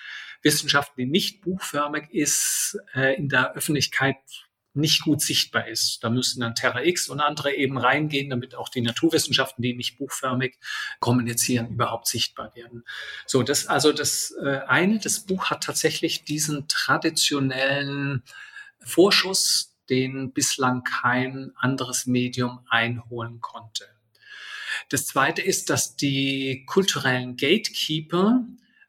[0.43, 4.17] Wissenschaften, die nicht buchförmig ist, äh, in der Öffentlichkeit
[4.75, 6.03] nicht gut sichtbar ist.
[6.03, 9.99] Da müssen dann Terra X und andere eben reingehen, damit auch die Naturwissenschaften, die nicht
[9.99, 10.59] buchförmig
[11.01, 12.85] kommunizieren, überhaupt sichtbar werden.
[13.27, 18.23] So, das also das äh, eine, das Buch hat tatsächlich diesen traditionellen
[18.81, 23.87] Vorschuss, den bislang kein anderes Medium einholen konnte.
[24.91, 28.45] Das zweite ist, dass die kulturellen Gatekeeper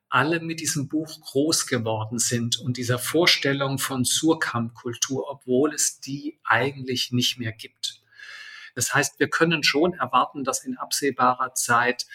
[0.10, 6.40] alle mit diesem Buch groß geworden sind und dieser Vorstellung von Surkamp-Kultur, obwohl es die
[6.44, 8.02] eigentlich nicht mehr gibt.
[8.76, 12.08] Das heißt, wir können schon erwarten, dass in absehbarer Zeit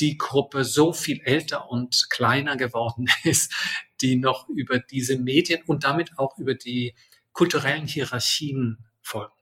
[0.00, 3.54] die Gruppe so viel älter und kleiner geworden ist,
[4.00, 6.94] die noch über diese Medien und damit auch über die
[7.32, 9.32] kulturellen Hierarchien folgen.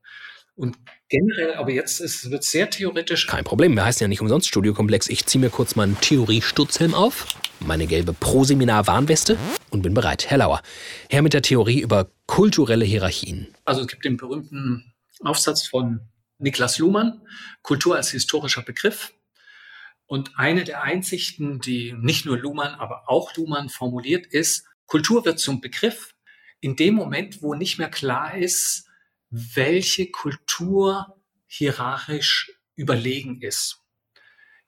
[0.61, 0.77] Und
[1.09, 3.27] generell, aber jetzt ist, wird sehr theoretisch.
[3.27, 5.09] Kein Problem, wir heißen ja nicht umsonst Studiokomplex.
[5.09, 7.27] Ich ziehe mir kurz meinen Theorie-Stutzhelm auf,
[7.61, 9.39] meine gelbe Proseminar-Warnweste
[9.71, 10.29] und bin bereit.
[10.29, 10.61] Herr Lauer,
[11.09, 13.49] Herr mit der Theorie über kulturelle Hierarchien.
[13.65, 16.01] Also es gibt den berühmten Aufsatz von
[16.37, 17.23] Niklas Luhmann,
[17.63, 19.15] Kultur als historischer Begriff.
[20.05, 25.39] Und eine der Einsichten, die nicht nur Luhmann, aber auch Luhmann formuliert, ist, Kultur wird
[25.39, 26.15] zum Begriff
[26.61, 28.90] in dem Moment, wo nicht mehr klar ist,
[29.31, 33.81] welche Kultur hierarchisch überlegen ist.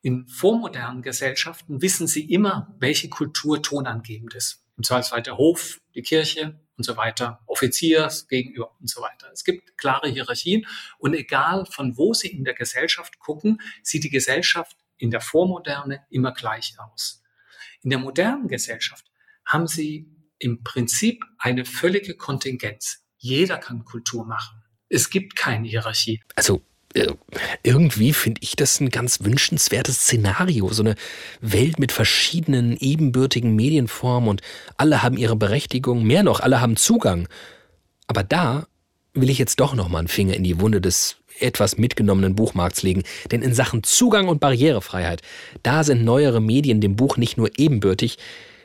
[0.01, 4.65] In vormodernen Gesellschaften wissen sie immer, welche Kultur tonangebend ist.
[4.75, 9.29] Im Zweifelsfall der Hof, die Kirche und so weiter, Offizier gegenüber und so weiter.
[9.31, 10.65] Es gibt klare Hierarchien
[10.97, 16.05] und egal von wo sie in der Gesellschaft gucken, sieht die Gesellschaft in der Vormoderne
[16.09, 17.23] immer gleich aus.
[17.81, 19.05] In der modernen Gesellschaft
[19.45, 23.02] haben sie im Prinzip eine völlige Kontingenz.
[23.23, 24.61] Jeder kann Kultur machen.
[24.89, 26.21] Es gibt keine Hierarchie.
[26.35, 26.61] Also
[26.93, 27.07] äh,
[27.63, 30.73] irgendwie finde ich das ein ganz wünschenswertes Szenario.
[30.73, 30.95] So eine
[31.39, 34.41] Welt mit verschiedenen ebenbürtigen Medienformen und
[34.75, 36.03] alle haben ihre Berechtigung.
[36.03, 37.29] Mehr noch, alle haben Zugang.
[38.07, 38.67] Aber da
[39.13, 43.03] will ich jetzt doch nochmal einen Finger in die Wunde des etwas mitgenommenen Buchmarkts legen.
[43.31, 45.21] Denn in Sachen Zugang und Barrierefreiheit,
[45.63, 48.17] da sind neuere Medien dem Buch nicht nur ebenbürtig,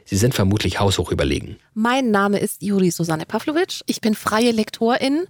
[0.09, 1.59] sie sind vermutlich haushoch überlegen.
[1.75, 3.83] Mein Name ist Juri Susanne Pavlovic.
[3.87, 5.27] Ich bin freie Lektorin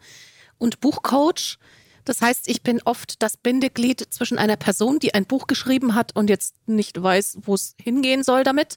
[0.58, 1.58] und Buchcoach.
[2.04, 6.14] Das heißt, ich bin oft das Bindeglied zwischen einer Person, die ein Buch geschrieben hat
[6.14, 8.76] und jetzt nicht weiß, wo es hingehen soll damit,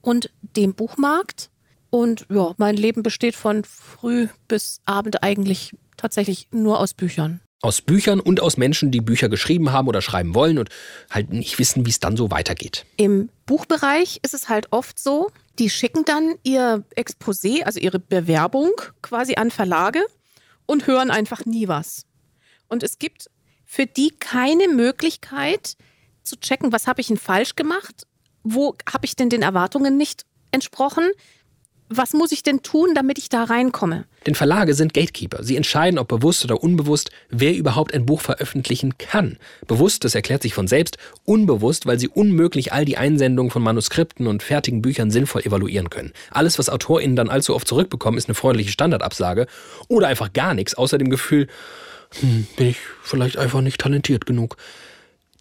[0.00, 1.50] und dem Buchmarkt.
[1.90, 7.40] Und ja, mein Leben besteht von früh bis Abend eigentlich tatsächlich nur aus Büchern.
[7.62, 10.68] Aus Büchern und aus Menschen, die Bücher geschrieben haben oder schreiben wollen und
[11.10, 12.84] halt nicht wissen, wie es dann so weitergeht.
[12.96, 18.72] Im Buchbereich ist es halt oft so, die schicken dann ihr Exposé, also ihre Bewerbung
[19.00, 20.00] quasi an Verlage
[20.66, 22.04] und hören einfach nie was.
[22.68, 23.30] Und es gibt
[23.64, 25.76] für die keine Möglichkeit
[26.22, 28.06] zu checken, was habe ich denn falsch gemacht?
[28.42, 31.10] Wo habe ich denn den Erwartungen nicht entsprochen?
[31.96, 34.04] Was muss ich denn tun, damit ich da reinkomme?
[34.26, 35.42] Denn Verlage sind Gatekeeper.
[35.42, 39.38] Sie entscheiden, ob bewusst oder unbewusst, wer überhaupt ein Buch veröffentlichen kann.
[39.66, 44.26] Bewusst, das erklärt sich von selbst, unbewusst, weil sie unmöglich all die Einsendungen von Manuskripten
[44.26, 46.12] und fertigen Büchern sinnvoll evaluieren können.
[46.30, 49.46] Alles, was AutorInnen dann allzu oft zurückbekommen, ist eine freundliche Standardabsage
[49.88, 51.48] oder einfach gar nichts, außer dem Gefühl,
[52.20, 54.56] hm, bin ich vielleicht einfach nicht talentiert genug.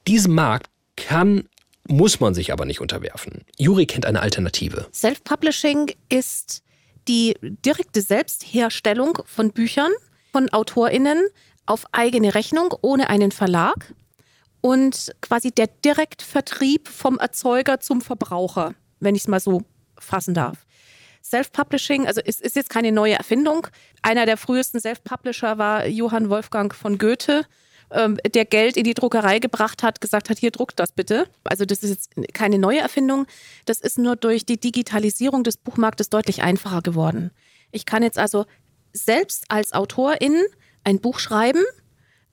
[0.08, 1.46] Diesem Markt kann
[1.92, 3.44] muss man sich aber nicht unterwerfen.
[3.58, 4.88] Juri kennt eine Alternative.
[4.94, 6.64] Self-Publishing ist
[7.08, 9.92] die direkte Selbstherstellung von Büchern
[10.32, 11.28] von AutorInnen
[11.66, 13.94] auf eigene Rechnung ohne einen Verlag
[14.62, 19.64] und quasi der Direktvertrieb vom Erzeuger zum Verbraucher, wenn ich es mal so
[19.98, 20.66] fassen darf.
[21.24, 23.68] Self-Publishing, also es ist jetzt keine neue Erfindung.
[24.02, 27.46] Einer der frühesten Self-Publisher war Johann Wolfgang von Goethe,
[27.92, 31.28] ähm, der Geld in die Druckerei gebracht hat, gesagt hat, hier druckt das bitte.
[31.44, 33.26] Also das ist jetzt keine neue Erfindung.
[33.66, 37.32] Das ist nur durch die Digitalisierung des Buchmarktes deutlich einfacher geworden.
[37.72, 38.46] Ich kann jetzt also
[38.94, 40.42] selbst als Autorin
[40.84, 41.64] ein Buch schreiben,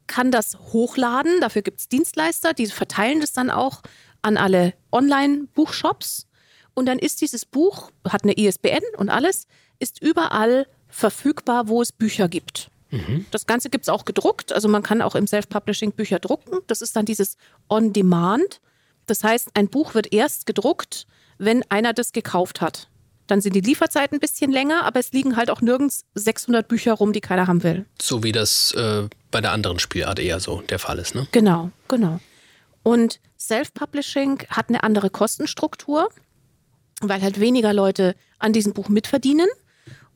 [0.06, 1.40] kann das hochladen.
[1.40, 3.82] Dafür gibt es Dienstleister, die verteilen das dann auch
[4.22, 6.26] an alle Online-Buchshops.
[6.74, 9.46] Und dann ist dieses Buch, hat eine ISBN und alles,
[9.78, 12.70] ist überall verfügbar, wo es Bücher gibt.
[12.90, 13.26] Mhm.
[13.30, 14.52] Das Ganze gibt es auch gedruckt.
[14.52, 16.58] Also man kann auch im Self-Publishing Bücher drucken.
[16.66, 17.36] Das ist dann dieses
[17.68, 18.60] On-Demand.
[19.06, 21.06] Das heißt, ein Buch wird erst gedruckt,
[21.38, 22.88] wenn einer das gekauft hat.
[23.26, 26.94] Dann sind die Lieferzeiten ein bisschen länger, aber es liegen halt auch nirgends 600 Bücher
[26.94, 27.84] rum, die keiner haben will.
[28.00, 31.26] So wie das äh, bei der anderen Spielart eher so der Fall ist, ne?
[31.32, 32.20] Genau, genau.
[32.82, 36.08] Und Self-Publishing hat eine andere Kostenstruktur,
[37.02, 39.48] weil halt weniger Leute an diesem Buch mitverdienen.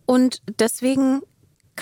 [0.07, 1.21] Und deswegen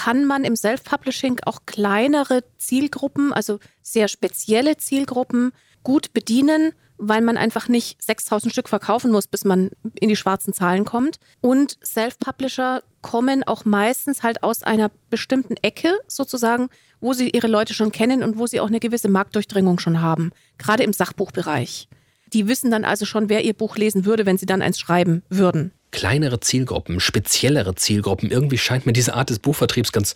[0.03, 7.37] kann man im Self-Publishing auch kleinere Zielgruppen, also sehr spezielle Zielgruppen, gut bedienen, weil man
[7.37, 11.19] einfach nicht 6000 Stück verkaufen muss, bis man in die schwarzen Zahlen kommt.
[11.43, 16.71] Und Self-Publisher kommen auch meistens halt aus einer bestimmten Ecke sozusagen,
[17.03, 20.33] wo sie ihre Leute schon kennen und wo sie auch eine gewisse Marktdurchdringung schon haben,
[20.57, 21.91] gerade im Sachbuchbereich.
[22.33, 25.25] Die wissen dann also schon, wer ihr Buch lesen würde, wenn sie dann eins schreiben
[25.29, 28.31] würden kleinere Zielgruppen, speziellere Zielgruppen.
[28.31, 30.15] Irgendwie scheint mir diese Art des Buchvertriebs ganz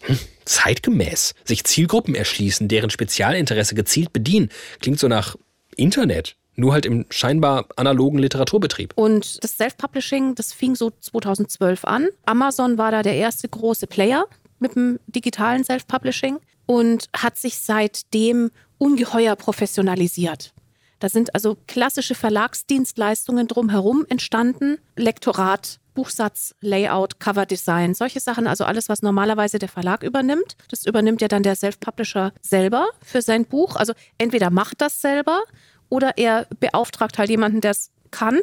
[0.00, 1.34] hm, zeitgemäß.
[1.44, 5.36] Sich Zielgruppen erschließen, deren Spezialinteresse gezielt bedienen, klingt so nach
[5.76, 6.36] Internet.
[6.56, 8.92] Nur halt im scheinbar analogen Literaturbetrieb.
[8.96, 12.08] Und das Self-Publishing, das fing so 2012 an.
[12.26, 14.26] Amazon war da der erste große Player
[14.58, 20.52] mit dem digitalen Self-Publishing und hat sich seitdem ungeheuer professionalisiert.
[20.98, 24.78] Da sind also klassische Verlagsdienstleistungen drumherum entstanden.
[24.96, 30.56] Lektorat, Buchsatz, Layout, Coverdesign, solche Sachen, also alles, was normalerweise der Verlag übernimmt.
[30.70, 33.76] Das übernimmt ja dann der Self-Publisher selber für sein Buch.
[33.76, 35.42] Also entweder macht das selber
[35.88, 38.40] oder er beauftragt halt jemanden, der es kann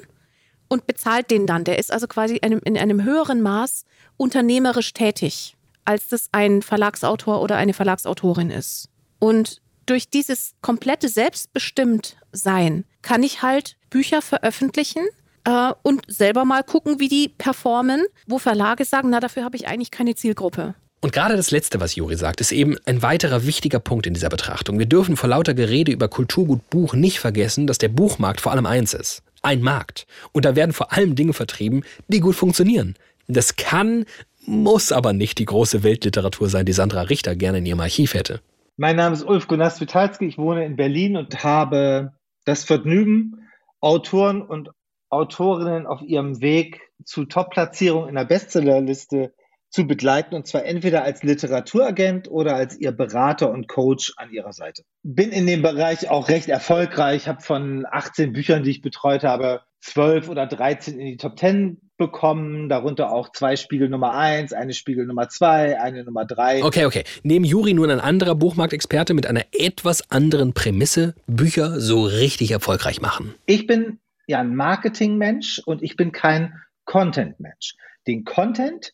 [0.68, 1.64] und bezahlt den dann.
[1.64, 3.86] Der ist also quasi in einem höheren Maß
[4.18, 8.90] unternehmerisch tätig, als das ein Verlagsautor oder eine Verlagsautorin ist.
[9.20, 15.06] Und durch dieses komplette Selbstbestimmtsein kann ich halt Bücher veröffentlichen
[15.46, 19.68] äh, und selber mal gucken, wie die performen, wo Verlage sagen, na, dafür habe ich
[19.68, 20.76] eigentlich keine Zielgruppe.
[21.02, 24.30] Und gerade das Letzte, was Juri sagt, ist eben ein weiterer wichtiger Punkt in dieser
[24.30, 24.80] Betrachtung.
[24.80, 28.66] Wir dürfen vor lauter Gerede über Kulturgut Buch nicht vergessen, dass der Buchmarkt vor allem
[28.66, 29.22] eins ist.
[29.44, 30.08] Ein Markt.
[30.32, 32.96] Und da werden vor allem Dinge vertrieben, die gut funktionieren.
[33.28, 34.06] Das kann,
[34.48, 38.42] muss aber nicht die große Weltliteratur sein, die Sandra Richter gerne in ihrem Archiv hätte.
[38.78, 40.26] Mein Name ist Ulf Gunnar Witalski.
[40.26, 42.12] Ich wohne in Berlin und habe
[42.44, 43.48] das Vergnügen,
[43.80, 44.70] Autoren und
[45.10, 49.34] Autorinnen auf ihrem Weg zu Top-Platzierung in der Bestsellerliste
[49.70, 54.52] zu begleiten und zwar entweder als Literaturagent oder als ihr Berater und Coach an ihrer
[54.52, 54.84] Seite.
[55.04, 59.62] Bin in dem Bereich auch recht erfolgreich, habe von 18 Büchern, die ich betreut habe,
[59.82, 64.74] 12 oder 13 in die Top 10 bekommen, darunter auch zwei Spiegel Nummer 1, eine
[64.74, 66.64] Spiegel Nummer 2, eine Nummer 3.
[66.64, 67.04] Okay, okay.
[67.24, 73.02] Neben Juri nun ein anderer Buchmarktexperte mit einer etwas anderen Prämisse, Bücher so richtig erfolgreich
[73.02, 73.34] machen.
[73.46, 77.76] Ich bin ja ein Marketingmensch und ich bin kein Content-Mensch.
[78.08, 78.94] Den Content,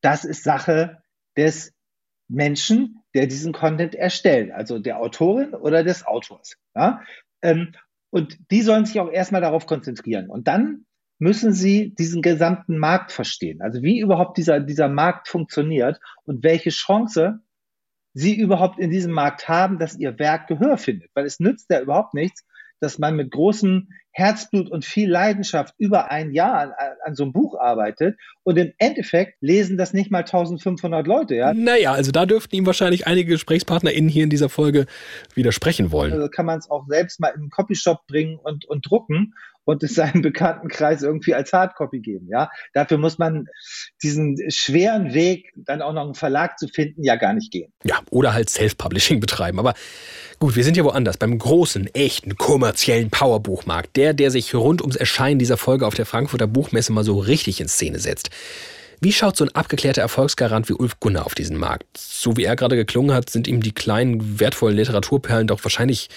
[0.00, 1.02] das ist Sache
[1.36, 1.72] des
[2.28, 6.56] Menschen, der diesen Content erstellt, also der Autorin oder des Autors.
[6.74, 7.02] Ja?
[7.42, 7.72] Ähm,
[8.10, 10.30] und die sollen sich auch erstmal darauf konzentrieren.
[10.30, 10.86] Und dann
[11.18, 13.60] müssen sie diesen gesamten Markt verstehen.
[13.60, 17.40] Also wie überhaupt dieser, dieser Markt funktioniert und welche Chance
[18.14, 21.10] sie überhaupt in diesem Markt haben, dass ihr Werk Gehör findet.
[21.14, 22.44] Weil es nützt ja überhaupt nichts,
[22.80, 26.72] dass man mit großem Herzblut und viel Leidenschaft über ein Jahr an,
[27.04, 31.36] an, so einem Buch arbeitet und im Endeffekt lesen das nicht mal 1500 Leute.
[31.36, 31.54] Ja?
[31.54, 34.86] Naja, also da dürften ihm wahrscheinlich einige GesprächspartnerInnen hier in dieser Folge
[35.34, 36.12] widersprechen wollen.
[36.12, 39.34] Also kann man es auch selbst mal in einen Copyshop bringen und, und drucken
[39.68, 42.26] und es seinem Bekanntenkreis irgendwie als Hardcopy geben.
[42.30, 43.48] Ja, dafür muss man
[44.02, 47.70] diesen schweren Weg, dann auch noch einen Verlag zu finden, ja gar nicht gehen.
[47.84, 49.58] Ja, oder halt Self-Publishing betreiben.
[49.58, 49.74] Aber
[50.38, 53.94] gut, wir sind ja woanders, beim großen, echten, kommerziellen Powerbuchmarkt.
[53.94, 57.60] Der, der sich rund ums Erscheinen dieser Folge auf der Frankfurter Buchmesse mal so richtig
[57.60, 58.30] in Szene setzt.
[59.02, 61.84] Wie schaut so ein abgeklärter Erfolgsgarant wie Ulf Gunnar auf diesen Markt?
[61.94, 66.08] So wie er gerade geklungen hat, sind ihm die kleinen, wertvollen Literaturperlen doch wahrscheinlich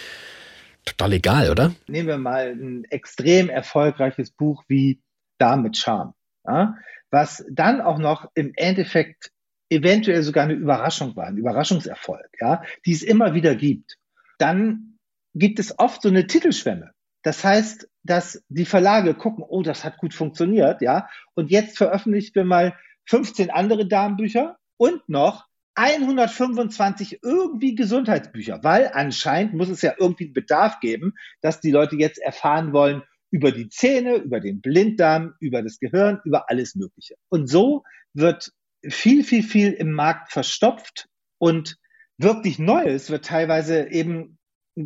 [0.85, 1.73] total egal, oder?
[1.87, 5.01] Nehmen wir mal ein extrem erfolgreiches Buch wie
[5.37, 6.13] Da mit Charme,
[6.45, 6.75] ja?
[7.09, 9.31] was dann auch noch im Endeffekt
[9.69, 13.97] eventuell sogar eine Überraschung war, ein Überraschungserfolg, ja, die es immer wieder gibt.
[14.37, 14.97] Dann
[15.33, 16.91] gibt es oft so eine Titelschwemme.
[17.23, 22.35] Das heißt, dass die Verlage gucken, oh, das hat gut funktioniert, ja, und jetzt veröffentlichen
[22.35, 29.93] wir mal 15 andere Damenbücher und noch 125 irgendwie Gesundheitsbücher, weil anscheinend muss es ja
[29.97, 34.61] irgendwie einen Bedarf geben, dass die Leute jetzt erfahren wollen über die Zähne, über den
[34.61, 37.15] Blinddarm, über das Gehirn, über alles Mögliche.
[37.29, 38.51] Und so wird
[38.87, 41.07] viel, viel, viel im Markt verstopft
[41.37, 41.77] und
[42.17, 44.37] wirklich Neues wird teilweise eben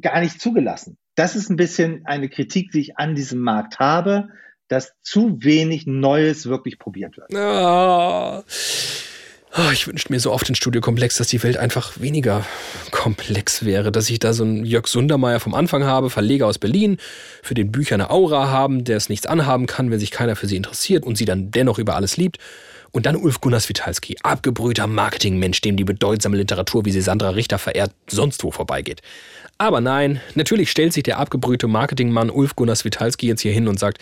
[0.02, 0.98] gar nicht zugelassen.
[1.15, 4.30] Das ist ein bisschen eine Kritik, die ich an diesem Markt habe,
[4.67, 7.34] dass zu wenig Neues wirklich probiert wird.
[7.34, 8.43] Oh.
[9.58, 12.46] Oh, ich wünschte mir so oft in Studiokomplex, dass die Welt einfach weniger
[12.91, 13.89] komplex wäre.
[13.89, 16.98] Dass ich da so einen Jörg Sundermeier vom Anfang habe, Verleger aus Berlin,
[17.41, 20.48] für den Bücher eine Aura haben, der es nichts anhaben kann, wenn sich keiner für
[20.48, 22.38] sie interessiert und sie dann dennoch über alles liebt.
[22.91, 27.58] Und dann Ulf Gunnar Switalski, abgebrühter Marketingmensch, dem die bedeutsame Literatur, wie sie Sandra Richter
[27.58, 29.02] verehrt, sonst wo vorbeigeht.
[29.58, 33.80] Aber nein, natürlich stellt sich der abgebrühte Marketingmann Ulf Gunnar Switalski jetzt hier hin und
[33.80, 34.00] sagt,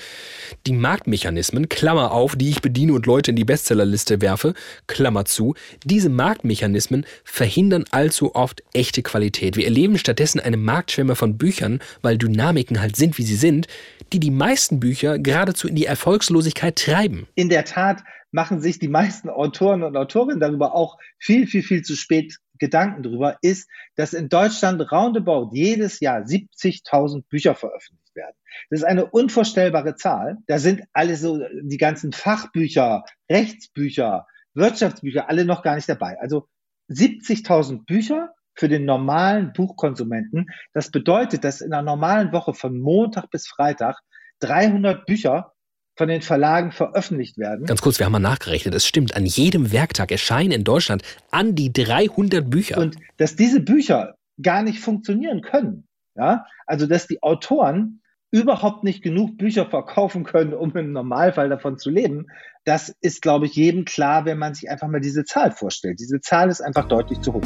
[0.65, 4.55] die Marktmechanismen, Klammer auf, die ich bediene und Leute in die Bestsellerliste werfe,
[4.87, 5.53] Klammer zu,
[5.85, 9.55] diese Marktmechanismen verhindern allzu oft echte Qualität.
[9.55, 13.67] Wir erleben stattdessen eine Marktschwemme von Büchern, weil Dynamiken halt sind, wie sie sind,
[14.13, 17.27] die die meisten Bücher geradezu in die Erfolgslosigkeit treiben.
[17.35, 21.81] In der Tat machen sich die meisten Autoren und Autorinnen darüber auch viel, viel, viel
[21.81, 28.35] zu spät Gedanken darüber, ist, dass in Deutschland roundabout jedes Jahr 70.000 Bücher veröffentlicht werden.
[28.69, 30.37] Das ist eine unvorstellbare Zahl.
[30.47, 36.17] Da sind alle so die ganzen Fachbücher, Rechtsbücher, Wirtschaftsbücher, alle noch gar nicht dabei.
[36.21, 36.47] Also
[36.89, 40.47] 70.000 Bücher für den normalen Buchkonsumenten.
[40.73, 43.99] Das bedeutet, dass in einer normalen Woche von Montag bis Freitag
[44.39, 45.53] 300 Bücher
[45.95, 47.65] von den Verlagen veröffentlicht werden.
[47.65, 48.73] Ganz kurz, wir haben mal nachgerechnet.
[48.73, 52.77] Es stimmt, an jedem Werktag erscheinen in Deutschland an die 300 Bücher.
[52.77, 55.87] Und dass diese Bücher gar nicht funktionieren können.
[56.15, 61.77] Ja, also dass die Autoren überhaupt nicht genug Bücher verkaufen können, um im Normalfall davon
[61.77, 62.27] zu leben,
[62.65, 65.99] das ist, glaube ich, jedem klar, wenn man sich einfach mal diese Zahl vorstellt.
[65.99, 67.41] Diese Zahl ist einfach deutlich zu hoch.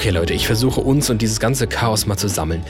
[0.00, 2.62] Okay, Leute, ich versuche uns und dieses ganze Chaos mal zu sammeln.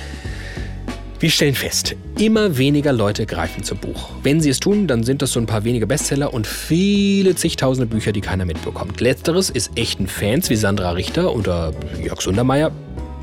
[1.21, 4.09] Wir stellen fest, immer weniger Leute greifen zum Buch.
[4.25, 7.87] Wenn sie es tun, dann sind das so ein paar wenige Bestseller und viele zigtausende
[7.87, 9.01] Bücher, die keiner mitbekommt.
[9.01, 12.73] Letzteres ist echten Fans wie Sandra Richter oder Jörg Sundermeier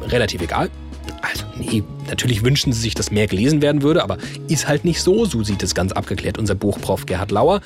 [0.03, 0.69] relativ egal.
[1.21, 5.01] Also, nee, natürlich wünschen sie sich, dass mehr gelesen werden würde, aber ist halt nicht
[5.01, 5.25] so.
[5.25, 7.59] So sieht es ganz abgeklärt unser Buchprof Gerhard Lauer.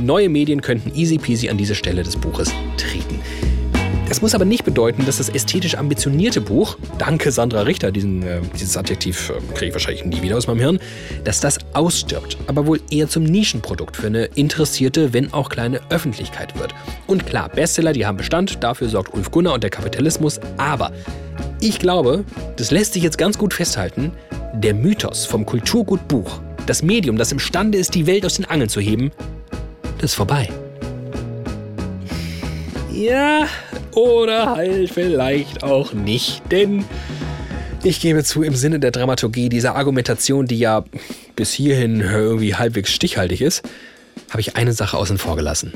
[0.00, 3.20] Neue Medien könnten easy peasy an diese Stelle des Buches treten.
[4.12, 8.42] Das muss aber nicht bedeuten, dass das ästhetisch ambitionierte Buch, danke Sandra Richter, diesen, äh,
[8.60, 10.80] dieses Adjektiv äh, kriege ich wahrscheinlich nie wieder aus meinem Hirn,
[11.24, 16.58] dass das ausstirbt, aber wohl eher zum Nischenprodukt für eine interessierte, wenn auch kleine Öffentlichkeit
[16.58, 16.74] wird.
[17.06, 20.92] Und klar, Bestseller, die haben Bestand, dafür sorgt Ulf Gunnar und der Kapitalismus, aber
[21.60, 24.12] ich glaube, das lässt sich jetzt ganz gut festhalten,
[24.52, 28.68] der Mythos vom Kulturgut Buch Das Medium, das imstande ist, die Welt aus den Angeln
[28.68, 29.10] zu heben,
[29.96, 30.50] das ist vorbei.
[32.92, 33.46] Ja,
[33.94, 36.84] oder halt vielleicht auch nicht, denn
[37.82, 40.84] ich gebe zu, im Sinne der Dramaturgie dieser Argumentation, die ja
[41.34, 43.62] bis hierhin irgendwie halbwegs stichhaltig ist,
[44.30, 45.72] habe ich eine Sache außen vor gelassen.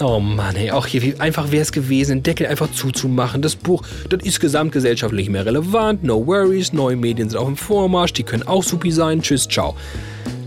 [0.00, 3.42] Oh Mann, ey, auch hier, wie einfach wäre es gewesen, den Deckel einfach zuzumachen.
[3.42, 8.12] Das Buch, das ist gesamtgesellschaftlich mehr relevant, no worries, neue Medien sind auch im Vormarsch,
[8.12, 9.74] die können auch supi sein, tschüss, ciao.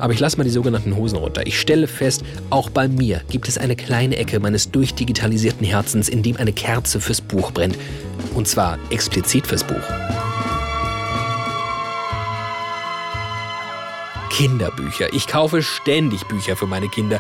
[0.02, 1.46] Aber ich lasse mal die sogenannten Hosen runter.
[1.46, 6.24] Ich stelle fest, auch bei mir gibt es eine kleine Ecke meines durchdigitalisierten Herzens, in
[6.24, 7.78] dem eine Kerze fürs Buch brennt.
[8.34, 9.76] Und zwar explizit fürs Buch.
[14.32, 15.14] Kinderbücher.
[15.14, 17.20] Ich kaufe ständig Bücher für meine Kinder.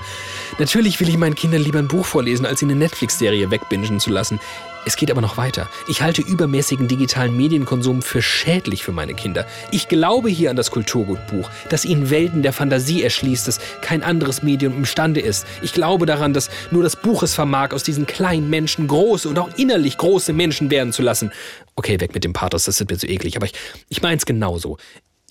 [0.57, 4.09] Natürlich will ich meinen Kindern lieber ein Buch vorlesen, als sie eine Netflix-Serie wegbingen zu
[4.09, 4.39] lassen.
[4.83, 5.69] Es geht aber noch weiter.
[5.87, 9.45] Ich halte übermäßigen digitalen Medienkonsum für schädlich für meine Kinder.
[9.69, 14.41] Ich glaube hier an das Kulturgutbuch, das ihnen Welten der Fantasie erschließt, das kein anderes
[14.41, 15.45] Medium imstande ist.
[15.61, 19.37] Ich glaube daran, dass nur das Buch es vermag, aus diesen kleinen Menschen große und
[19.37, 21.31] auch innerlich große Menschen werden zu lassen.
[21.75, 23.53] Okay, weg mit dem Pathos, das ist mir zu eklig, aber ich,
[23.89, 24.77] ich meine es genauso.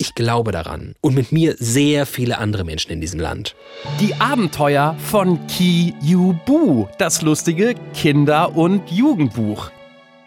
[0.01, 0.95] Ich glaube daran.
[1.01, 3.55] Und mit mir sehr viele andere Menschen in diesem Land.
[3.99, 9.69] Die Abenteuer von Ki Yu Bu, das lustige Kinder- und Jugendbuch.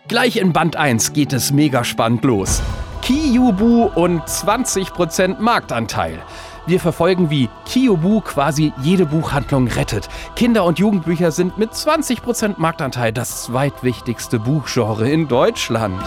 [0.07, 2.63] Gleich in Band 1 geht es mega spannend los.
[3.03, 6.23] Ki Yu Bu und 20% Marktanteil.
[6.67, 10.09] Wir verfolgen, wie Kiyobu quasi jede Buchhandlung rettet.
[10.37, 16.01] Kinder- und Jugendbücher sind mit 20% Marktanteil das zweitwichtigste Buchgenre in Deutschland.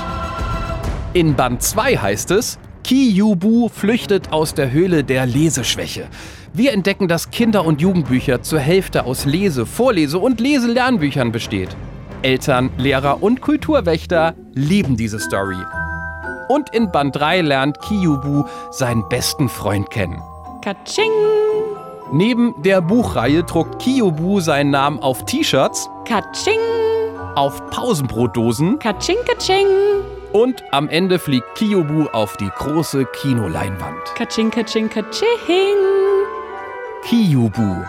[1.13, 2.57] In Band 2 heißt es,
[2.87, 6.07] Ki-Yu-Bu flüchtet aus der Höhle der Leseschwäche.
[6.53, 11.75] Wir entdecken, dass Kinder- und Jugendbücher zur Hälfte aus Lese-, Vorlese- und Leselernbüchern besteht.
[12.21, 15.57] Eltern, Lehrer und Kulturwächter lieben diese Story.
[16.47, 20.21] Und in Band 3 lernt Ki-Yu-Bu seinen besten Freund kennen.
[20.63, 21.11] Katsching!
[22.13, 26.53] Neben der Buchreihe druckt Ki-Yu-Bu seinen Namen auf T-Shirts, Katsching!
[27.35, 29.67] auf Pausenbrotdosen Katsching, katsching!
[30.33, 34.03] Und am Ende fliegt Kiyobu auf die große Kinoleinwand.
[34.15, 35.27] Katsching, katsching, katsching!
[37.03, 37.83] Kiyobu,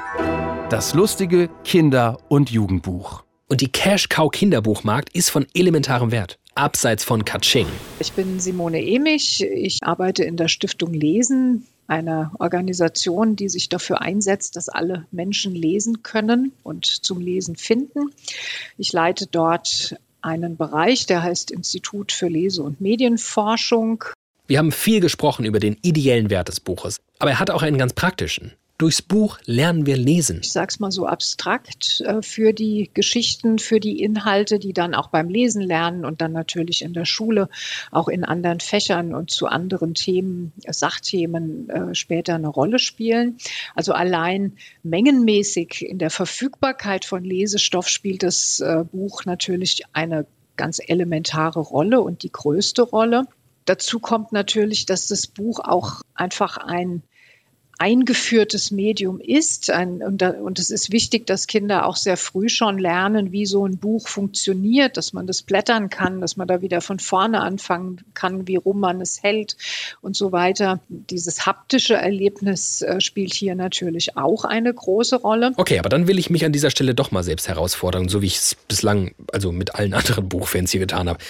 [0.70, 3.24] das lustige Kinder- und Jugendbuch.
[3.48, 6.38] Und die Cash Cow Kinderbuchmarkt ist von elementarem Wert.
[6.54, 7.66] Abseits von Katsching.
[8.00, 9.42] Ich bin Simone Emich.
[9.42, 15.54] Ich arbeite in der Stiftung Lesen, einer Organisation, die sich dafür einsetzt, dass alle Menschen
[15.54, 18.10] lesen können und zum Lesen finden.
[18.76, 24.04] Ich leite dort einen Bereich, der heißt Institut für Lese- und Medienforschung.
[24.46, 27.78] Wir haben viel gesprochen über den ideellen Wert des Buches, aber er hat auch einen
[27.78, 28.52] ganz praktischen.
[28.78, 30.38] Durchs Buch lernen wir lesen.
[30.40, 34.94] Ich sage es mal so abstrakt äh, für die Geschichten, für die Inhalte, die dann
[34.94, 37.48] auch beim Lesen lernen und dann natürlich in der Schule,
[37.90, 43.38] auch in anderen Fächern und zu anderen Themen, Sachthemen äh, später eine Rolle spielen.
[43.74, 44.52] Also allein
[44.84, 50.24] mengenmäßig in der Verfügbarkeit von Lesestoff spielt das äh, Buch natürlich eine
[50.56, 53.24] ganz elementare Rolle und die größte Rolle.
[53.64, 57.02] Dazu kommt natürlich, dass das Buch auch einfach ein
[57.78, 59.70] eingeführtes Medium ist.
[59.70, 63.46] Ein, und, da, und es ist wichtig, dass Kinder auch sehr früh schon lernen, wie
[63.46, 67.40] so ein Buch funktioniert, dass man das blättern kann, dass man da wieder von vorne
[67.40, 69.56] anfangen kann, wie rum man es hält
[70.00, 70.80] und so weiter.
[70.88, 75.52] Dieses haptische Erlebnis äh, spielt hier natürlich auch eine große Rolle.
[75.56, 78.26] Okay, aber dann will ich mich an dieser Stelle doch mal selbst herausfordern, so wie
[78.26, 81.20] ich es bislang, also mit allen anderen Buchfans hier getan habe.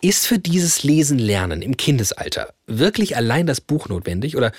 [0.00, 4.52] Ist für dieses Lesen lernen im Kindesalter wirklich allein das Buch notwendig oder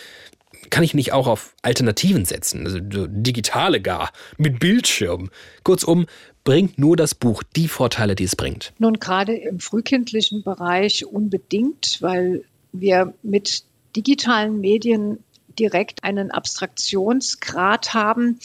[0.69, 5.29] kann ich nicht auch auf Alternativen setzen, also digitale gar, mit Bildschirm?
[5.63, 6.05] Kurzum,
[6.43, 8.73] bringt nur das Buch die Vorteile, die es bringt?
[8.79, 13.63] Nun, gerade im frühkindlichen Bereich unbedingt, weil wir mit
[13.95, 15.23] digitalen Medien
[15.57, 18.39] direkt einen Abstraktionsgrad haben,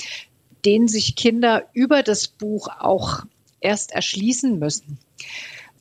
[0.65, 3.25] den sich Kinder über das Buch auch
[3.61, 4.99] erst erschließen müssen.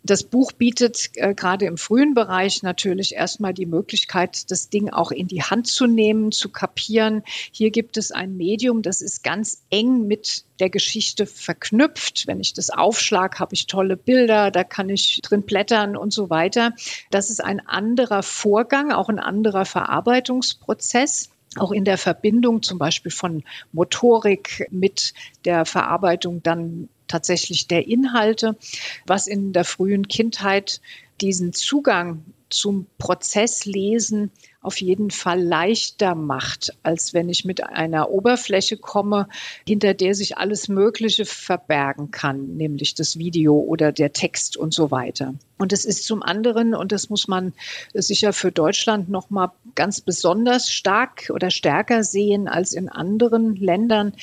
[0.06, 5.12] Das Buch bietet äh, gerade im frühen Bereich natürlich erstmal die Möglichkeit, das Ding auch
[5.12, 7.24] in die Hand zu nehmen, zu kapieren.
[7.54, 12.28] Hier gibt es ein Medium, das ist ganz eng mit der Geschichte verknüpft.
[12.28, 16.30] Wenn ich das aufschlag, habe ich tolle Bilder, da kann ich drin blättern und so
[16.30, 16.74] weiter.
[17.10, 23.12] Das ist ein anderer Vorgang, auch ein anderer Verarbeitungsprozess auch in der Verbindung zum Beispiel
[23.12, 23.44] von
[23.74, 25.14] Motorik mit
[25.46, 28.58] der Verarbeitung dann tatsächlich der Inhalte,
[29.06, 30.82] was in der frühen Kindheit
[31.22, 38.78] diesen Zugang zum Prozesslesen auf jeden Fall leichter macht, als wenn ich mit einer Oberfläche
[38.78, 39.28] komme,
[39.68, 44.90] hinter der sich alles Mögliche verbergen kann, nämlich das Video oder der Text und so
[44.90, 45.36] weiter.
[45.60, 47.54] Und es ist zum anderen, und das muss man
[47.94, 54.14] sicher für Deutschland noch mal ganz besonders stark oder stärker sehen als in anderen Ländern,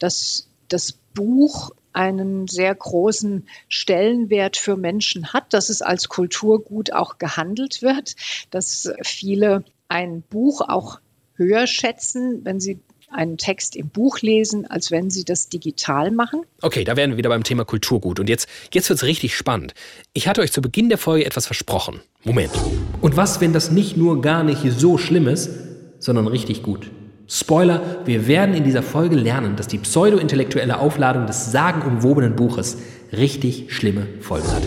[0.00, 7.18] dass das Buch einen sehr großen Stellenwert für Menschen hat, dass es als Kulturgut auch
[7.18, 8.16] gehandelt wird,
[8.50, 11.00] dass viele ein Buch auch
[11.34, 12.80] höher schätzen, wenn sie
[13.10, 16.42] einen Text im Buch lesen, als wenn sie das digital machen.
[16.62, 18.20] Okay, da wären wir wieder beim Thema Kulturgut.
[18.20, 19.74] Und jetzt, jetzt wird es richtig spannend.
[20.12, 22.00] Ich hatte euch zu Beginn der Folge etwas versprochen.
[22.22, 22.52] Moment.
[23.00, 25.50] Und was, wenn das nicht nur gar nicht so schlimm ist,
[25.98, 26.90] sondern richtig gut?
[27.32, 32.78] Spoiler, wir werden in dieser Folge lernen, dass die pseudo-intellektuelle Aufladung des sagenumwobenen Buches
[33.12, 34.64] richtig schlimme Folgen hat.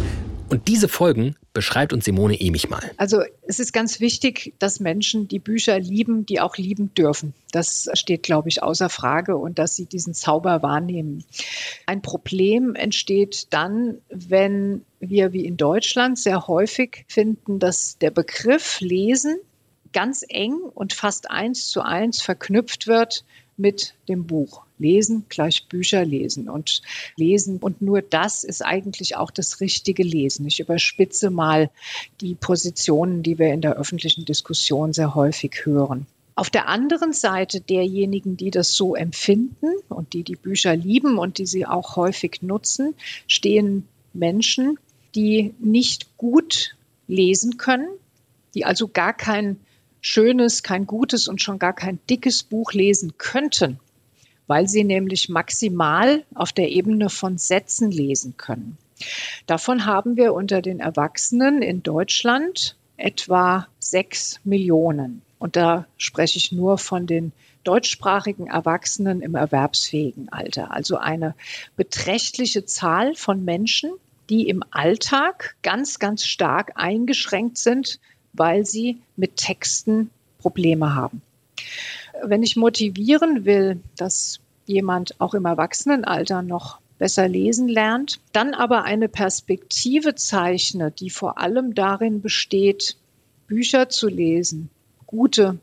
[0.47, 2.79] Und diese Folgen beschreibt uns Simone Emich mal.
[2.95, 7.33] Also es ist ganz wichtig, dass Menschen die Bücher lieben, die auch lieben dürfen.
[7.51, 11.25] Das steht, glaube ich, außer Frage und dass sie diesen Zauber wahrnehmen.
[11.85, 18.79] Ein Problem entsteht dann, wenn wir wie in Deutschland sehr häufig finden, dass der Begriff
[18.79, 19.35] Lesen
[19.93, 23.23] ganz eng und fast eins zu eins verknüpft wird
[23.57, 24.63] mit dem Buch.
[24.79, 26.81] Lesen gleich Bücher lesen und
[27.15, 27.57] lesen.
[27.59, 30.47] Und nur das ist eigentlich auch das richtige Lesen.
[30.47, 31.69] Ich überspitze mal
[32.19, 36.07] die Positionen, die wir in der öffentlichen Diskussion sehr häufig hören.
[36.35, 41.37] Auf der anderen Seite derjenigen, die das so empfinden und die die Bücher lieben und
[41.37, 42.95] die sie auch häufig nutzen,
[43.27, 44.79] stehen Menschen,
[45.13, 46.75] die nicht gut
[47.07, 47.87] lesen können,
[48.55, 49.59] die also gar kein
[50.03, 53.79] schönes, kein gutes und schon gar kein dickes Buch lesen könnten,
[54.45, 58.77] weil sie nämlich maximal auf der Ebene von Sätzen lesen können.
[59.47, 65.21] Davon haben wir unter den Erwachsenen in Deutschland etwa sechs Millionen.
[65.39, 67.31] Und da spreche ich nur von den
[67.63, 70.71] deutschsprachigen Erwachsenen im erwerbsfähigen Alter.
[70.71, 71.33] Also eine
[71.75, 73.91] beträchtliche Zahl von Menschen,
[74.29, 77.99] die im Alltag ganz, ganz stark eingeschränkt sind
[78.33, 80.09] weil sie mit Texten
[80.39, 81.21] Probleme haben.
[82.23, 88.83] Wenn ich motivieren will, dass jemand auch im Erwachsenenalter noch besser lesen lernt, dann aber
[88.83, 92.97] eine Perspektive zeichne, die vor allem darin besteht,
[93.47, 94.69] Bücher zu lesen,
[95.05, 95.57] gute,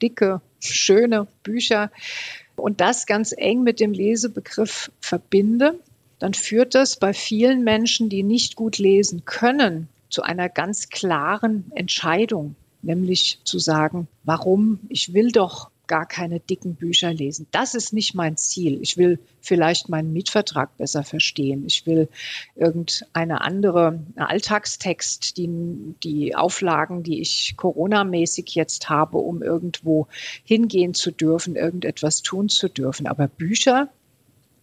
[0.00, 1.90] dicke, schöne Bücher
[2.56, 5.78] und das ganz eng mit dem Lesebegriff verbinde,
[6.18, 11.70] dann führt das bei vielen Menschen, die nicht gut lesen können, zu einer ganz klaren
[11.74, 14.80] Entscheidung, nämlich zu sagen, warum?
[14.88, 17.48] Ich will doch gar keine dicken Bücher lesen.
[17.50, 18.78] Das ist nicht mein Ziel.
[18.82, 21.64] Ich will vielleicht meinen Mietvertrag besser verstehen.
[21.66, 22.08] Ich will
[22.54, 30.06] irgendeine andere Alltagstext, die, die Auflagen, die ich Corona-mäßig jetzt habe, um irgendwo
[30.44, 33.06] hingehen zu dürfen, irgendetwas tun zu dürfen.
[33.06, 33.88] Aber Bücher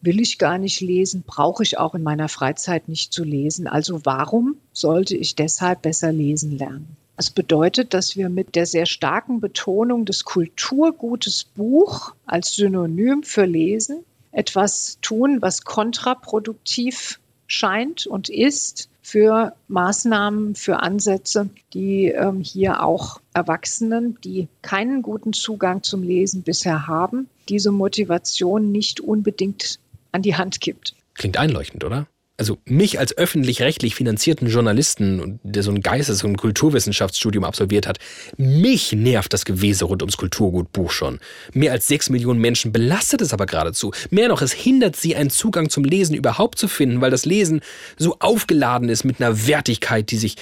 [0.05, 3.67] will ich gar nicht lesen, brauche ich auch in meiner Freizeit nicht zu lesen.
[3.67, 6.95] Also warum sollte ich deshalb besser lesen lernen?
[7.17, 13.45] Das bedeutet, dass wir mit der sehr starken Betonung des Kulturgutes Buch als Synonym für
[13.45, 22.83] Lesen etwas tun, was kontraproduktiv scheint und ist für Maßnahmen, für Ansätze, die ähm, hier
[22.83, 29.79] auch Erwachsenen, die keinen guten Zugang zum Lesen bisher haben, diese Motivation nicht unbedingt
[30.16, 30.95] an die Hand gibt.
[31.13, 32.07] Klingt einleuchtend, oder?
[32.38, 37.99] Also mich als öffentlich-rechtlich finanzierten Journalisten, der so ein Geistes- und Kulturwissenschaftsstudium absolviert hat,
[38.36, 41.20] mich nervt das Gewese rund ums Kulturgutbuch schon.
[41.53, 43.93] Mehr als sechs Millionen Menschen belastet es aber geradezu.
[44.09, 47.61] Mehr noch, es hindert sie, einen Zugang zum Lesen überhaupt zu finden, weil das Lesen
[47.97, 50.36] so aufgeladen ist mit einer Wertigkeit, die sich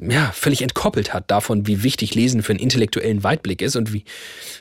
[0.00, 4.04] ja, völlig entkoppelt hat davon, wie wichtig Lesen für einen intellektuellen Weitblick ist und wie,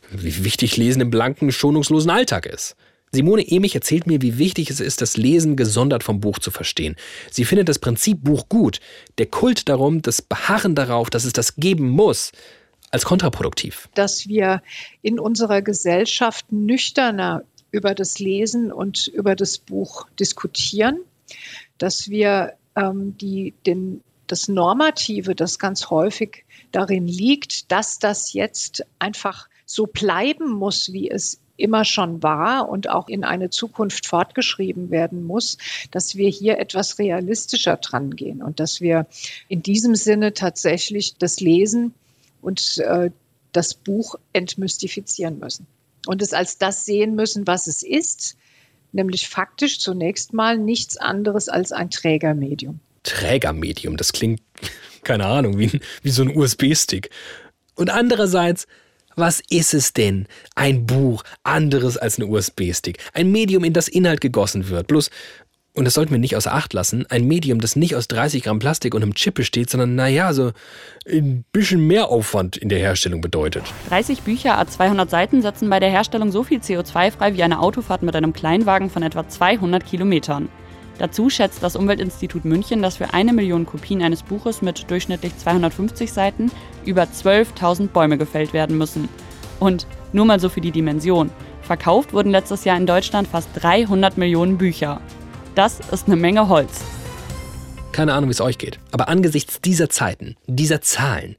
[0.09, 2.75] wie wichtig Lesen im blanken, schonungslosen Alltag ist.
[3.13, 6.95] Simone Emich erzählt mir, wie wichtig es ist, das Lesen gesondert vom Buch zu verstehen.
[7.29, 8.79] Sie findet das Prinzip Buch gut,
[9.17, 12.31] der Kult darum, das Beharren darauf, dass es das geben muss,
[12.89, 13.89] als kontraproduktiv.
[13.95, 14.63] Dass wir
[15.01, 21.01] in unserer Gesellschaft nüchterner über das Lesen und über das Buch diskutieren,
[21.77, 28.85] dass wir ähm, die, den, das Normative, das ganz häufig darin liegt, dass das jetzt
[28.99, 34.89] einfach so bleiben muss, wie es immer schon war und auch in eine Zukunft fortgeschrieben
[34.89, 35.57] werden muss,
[35.91, 39.07] dass wir hier etwas realistischer dran gehen und dass wir
[39.47, 41.93] in diesem Sinne tatsächlich das Lesen
[42.41, 43.11] und äh,
[43.51, 45.67] das Buch entmystifizieren müssen
[46.07, 48.37] und es als das sehen müssen, was es ist,
[48.91, 52.79] nämlich faktisch zunächst mal nichts anderes als ein Trägermedium.
[53.03, 53.97] Trägermedium.
[53.97, 54.41] Das klingt,
[55.03, 57.09] keine Ahnung, wie, wie so ein USB-Stick.
[57.75, 58.67] Und andererseits,
[59.15, 60.27] was ist es denn?
[60.55, 62.97] Ein Buch, anderes als ein USB-Stick.
[63.13, 64.87] Ein Medium, in das Inhalt gegossen wird.
[64.87, 65.09] Bloß,
[65.73, 68.59] und das sollten wir nicht außer Acht lassen, ein Medium, das nicht aus 30 Gramm
[68.59, 70.51] Plastik und einem Chip besteht, sondern naja, so
[71.07, 73.63] ein bisschen mehr Aufwand in der Herstellung bedeutet.
[73.89, 77.59] 30 Bücher a 200 Seiten setzen bei der Herstellung so viel CO2 frei wie eine
[77.59, 80.49] Autofahrt mit einem Kleinwagen von etwa 200 Kilometern.
[81.01, 86.13] Dazu schätzt das Umweltinstitut München, dass für eine Million Kopien eines Buches mit durchschnittlich 250
[86.13, 86.51] Seiten
[86.85, 89.09] über 12.000 Bäume gefällt werden müssen.
[89.59, 91.31] Und nur mal so für die Dimension.
[91.63, 95.01] Verkauft wurden letztes Jahr in Deutschland fast 300 Millionen Bücher.
[95.55, 96.83] Das ist eine Menge Holz.
[97.93, 98.77] Keine Ahnung, wie es euch geht.
[98.91, 101.35] Aber angesichts dieser Zeiten, dieser Zahlen,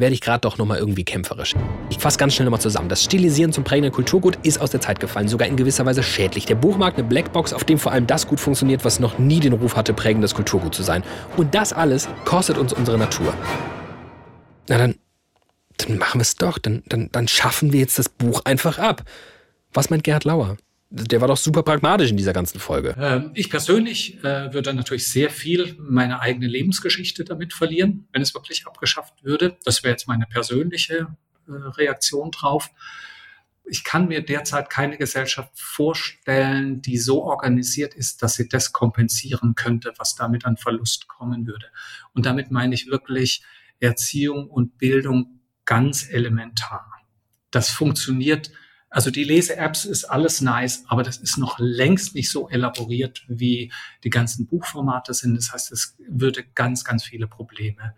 [0.00, 1.54] werde ich gerade doch nochmal irgendwie kämpferisch.
[1.90, 2.88] Ich fasse ganz schnell nochmal zusammen.
[2.88, 6.46] Das Stilisieren zum prägenden Kulturgut ist aus der Zeit gefallen, sogar in gewisser Weise schädlich.
[6.46, 9.52] Der Buchmarkt eine Blackbox, auf dem vor allem das gut funktioniert, was noch nie den
[9.52, 11.04] Ruf hatte, prägendes Kulturgut zu sein.
[11.36, 13.34] Und das alles kostet uns unsere Natur.
[14.68, 14.94] Na dann,
[15.76, 16.58] dann machen wir es doch.
[16.58, 19.04] Dann, dann, dann schaffen wir jetzt das Buch einfach ab.
[19.72, 20.56] Was meint Gerhard Lauer?
[20.90, 22.96] Der war doch super pragmatisch in dieser ganzen Folge.
[22.98, 28.34] Ähm, ich persönlich äh, würde natürlich sehr viel meine eigene Lebensgeschichte damit verlieren, wenn es
[28.34, 29.56] wirklich abgeschafft würde.
[29.64, 31.16] Das wäre jetzt meine persönliche
[31.46, 32.70] äh, Reaktion drauf.
[33.64, 39.54] Ich kann mir derzeit keine Gesellschaft vorstellen, die so organisiert ist, dass sie das kompensieren
[39.54, 41.66] könnte, was damit an Verlust kommen würde.
[42.14, 43.44] Und damit meine ich wirklich
[43.78, 46.92] Erziehung und Bildung ganz elementar.
[47.52, 48.50] Das funktioniert
[48.90, 53.72] also die Lese-Apps ist alles nice, aber das ist noch längst nicht so elaboriert, wie
[54.02, 55.36] die ganzen Buchformate sind.
[55.36, 57.94] Das heißt, es würde ganz, ganz viele Probleme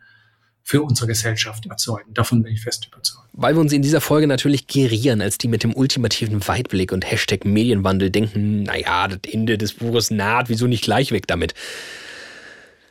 [0.62, 2.12] für unsere Gesellschaft erzeugen.
[2.14, 3.28] Davon bin ich fest überzeugt.
[3.32, 7.10] Weil wir uns in dieser Folge natürlich gerieren als die mit dem ultimativen Weitblick und
[7.10, 11.54] Hashtag Medienwandel denken, naja, das Ende des Buches naht, wieso nicht gleich weg damit?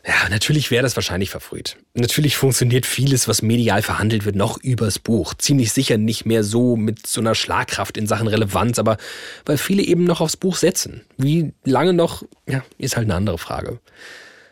[0.05, 1.77] Ja, natürlich wäre das wahrscheinlich verfrüht.
[1.93, 5.35] Natürlich funktioniert vieles, was medial verhandelt wird, noch übers Buch.
[5.35, 8.97] Ziemlich sicher nicht mehr so mit so einer Schlagkraft in Sachen Relevanz, aber
[9.45, 11.01] weil viele eben noch aufs Buch setzen.
[11.17, 13.79] Wie lange noch, ja, ist halt eine andere Frage.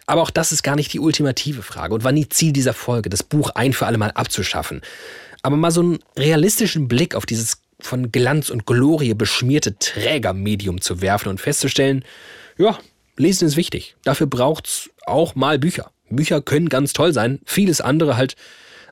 [0.06, 3.10] Aber auch das ist gar nicht die ultimative Frage und war nie Ziel dieser Folge,
[3.10, 4.82] das Buch ein für alle Mal abzuschaffen.
[5.42, 11.02] Aber mal so einen realistischen Blick auf dieses von Glanz und Glorie beschmierte Trägermedium zu
[11.02, 12.04] werfen und festzustellen,
[12.58, 12.78] ja,
[13.20, 13.96] Lesen ist wichtig.
[14.04, 15.92] Dafür braucht's auch mal Bücher.
[16.10, 18.36] Bücher können ganz toll sein, vieles andere halt,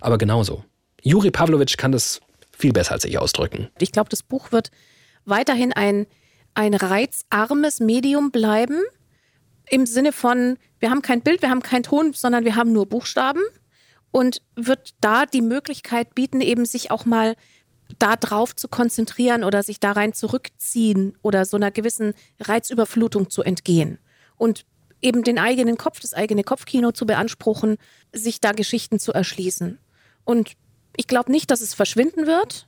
[0.02, 0.64] aber genauso.
[1.02, 3.70] Juri Pavlovic kann das viel besser als ich ausdrücken.
[3.80, 4.72] Ich glaube, das Buch wird
[5.26, 6.08] weiterhin ein,
[6.54, 8.80] ein reizarmes Medium bleiben.
[9.70, 12.88] Im Sinne von, wir haben kein Bild, wir haben keinen Ton, sondern wir haben nur
[12.88, 13.42] Buchstaben.
[14.12, 17.36] Und wird da die Möglichkeit bieten, eben sich auch mal
[18.00, 23.44] da drauf zu konzentrieren oder sich da rein zurückziehen oder so einer gewissen Reizüberflutung zu
[23.44, 24.00] entgehen
[24.38, 24.66] und
[25.02, 27.78] eben den eigenen Kopf, das eigene Kopfkino zu beanspruchen,
[28.14, 29.80] sich da Geschichten zu erschließen.
[30.24, 30.54] Und
[30.96, 32.68] ich glaube nicht, dass es verschwinden wird,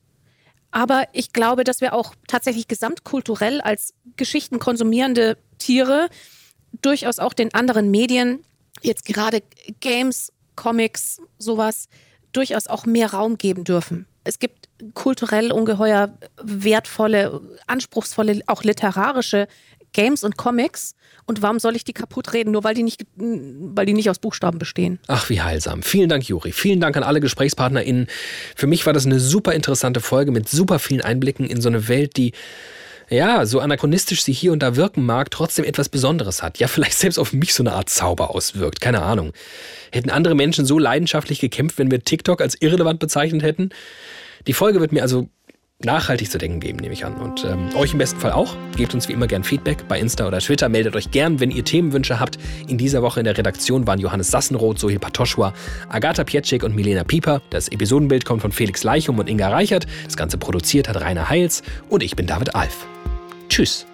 [0.71, 6.09] aber ich glaube, dass wir auch tatsächlich gesamtkulturell als Geschichten konsumierende Tiere
[6.81, 8.43] durchaus auch den anderen Medien,
[8.81, 9.41] jetzt gerade
[9.79, 11.89] Games, Comics, sowas,
[12.31, 14.05] durchaus auch mehr Raum geben dürfen.
[14.23, 19.47] Es gibt kulturell ungeheuer wertvolle, anspruchsvolle, auch literarische
[19.93, 20.93] Games und Comics.
[21.25, 24.19] Und warum soll ich die kaputt reden, nur weil die nicht, weil die nicht aus
[24.19, 24.99] Buchstaben bestehen?
[25.07, 25.83] Ach, wie heilsam.
[25.83, 26.51] Vielen Dank, Juri.
[26.51, 28.07] Vielen Dank an alle GesprächspartnerInnen.
[28.55, 31.87] Für mich war das eine super interessante Folge mit super vielen Einblicken in so eine
[31.87, 32.33] Welt, die
[33.09, 36.59] ja, so anachronistisch sie hier und da wirken mag, trotzdem etwas Besonderes hat.
[36.59, 38.81] Ja, vielleicht selbst auf mich so eine Art Zauber auswirkt.
[38.81, 39.33] Keine Ahnung.
[39.91, 43.69] Hätten andere Menschen so leidenschaftlich gekämpft, wenn wir TikTok als irrelevant bezeichnet hätten?
[44.47, 45.27] Die Folge wird mir also
[45.83, 47.15] nachhaltig zu denken geben, nehme ich an.
[47.15, 48.55] Und ähm, euch im besten Fall auch.
[48.75, 50.67] Gebt uns wie immer gern Feedback bei Insta oder Twitter.
[50.67, 52.37] Meldet euch gern, wenn ihr Themenwünsche habt.
[52.67, 55.53] In dieser Woche in der Redaktion waren Johannes Sassenroth, Sohil Patoschwa,
[55.87, 57.41] Agatha Pietschek und Milena Pieper.
[57.49, 59.87] Das Episodenbild kommt von Felix Leichum und Inga Reichert.
[60.03, 61.63] Das Ganze produziert hat Rainer Heils.
[61.87, 62.85] Und ich bin David Alf.
[63.47, 63.85] Tschüss.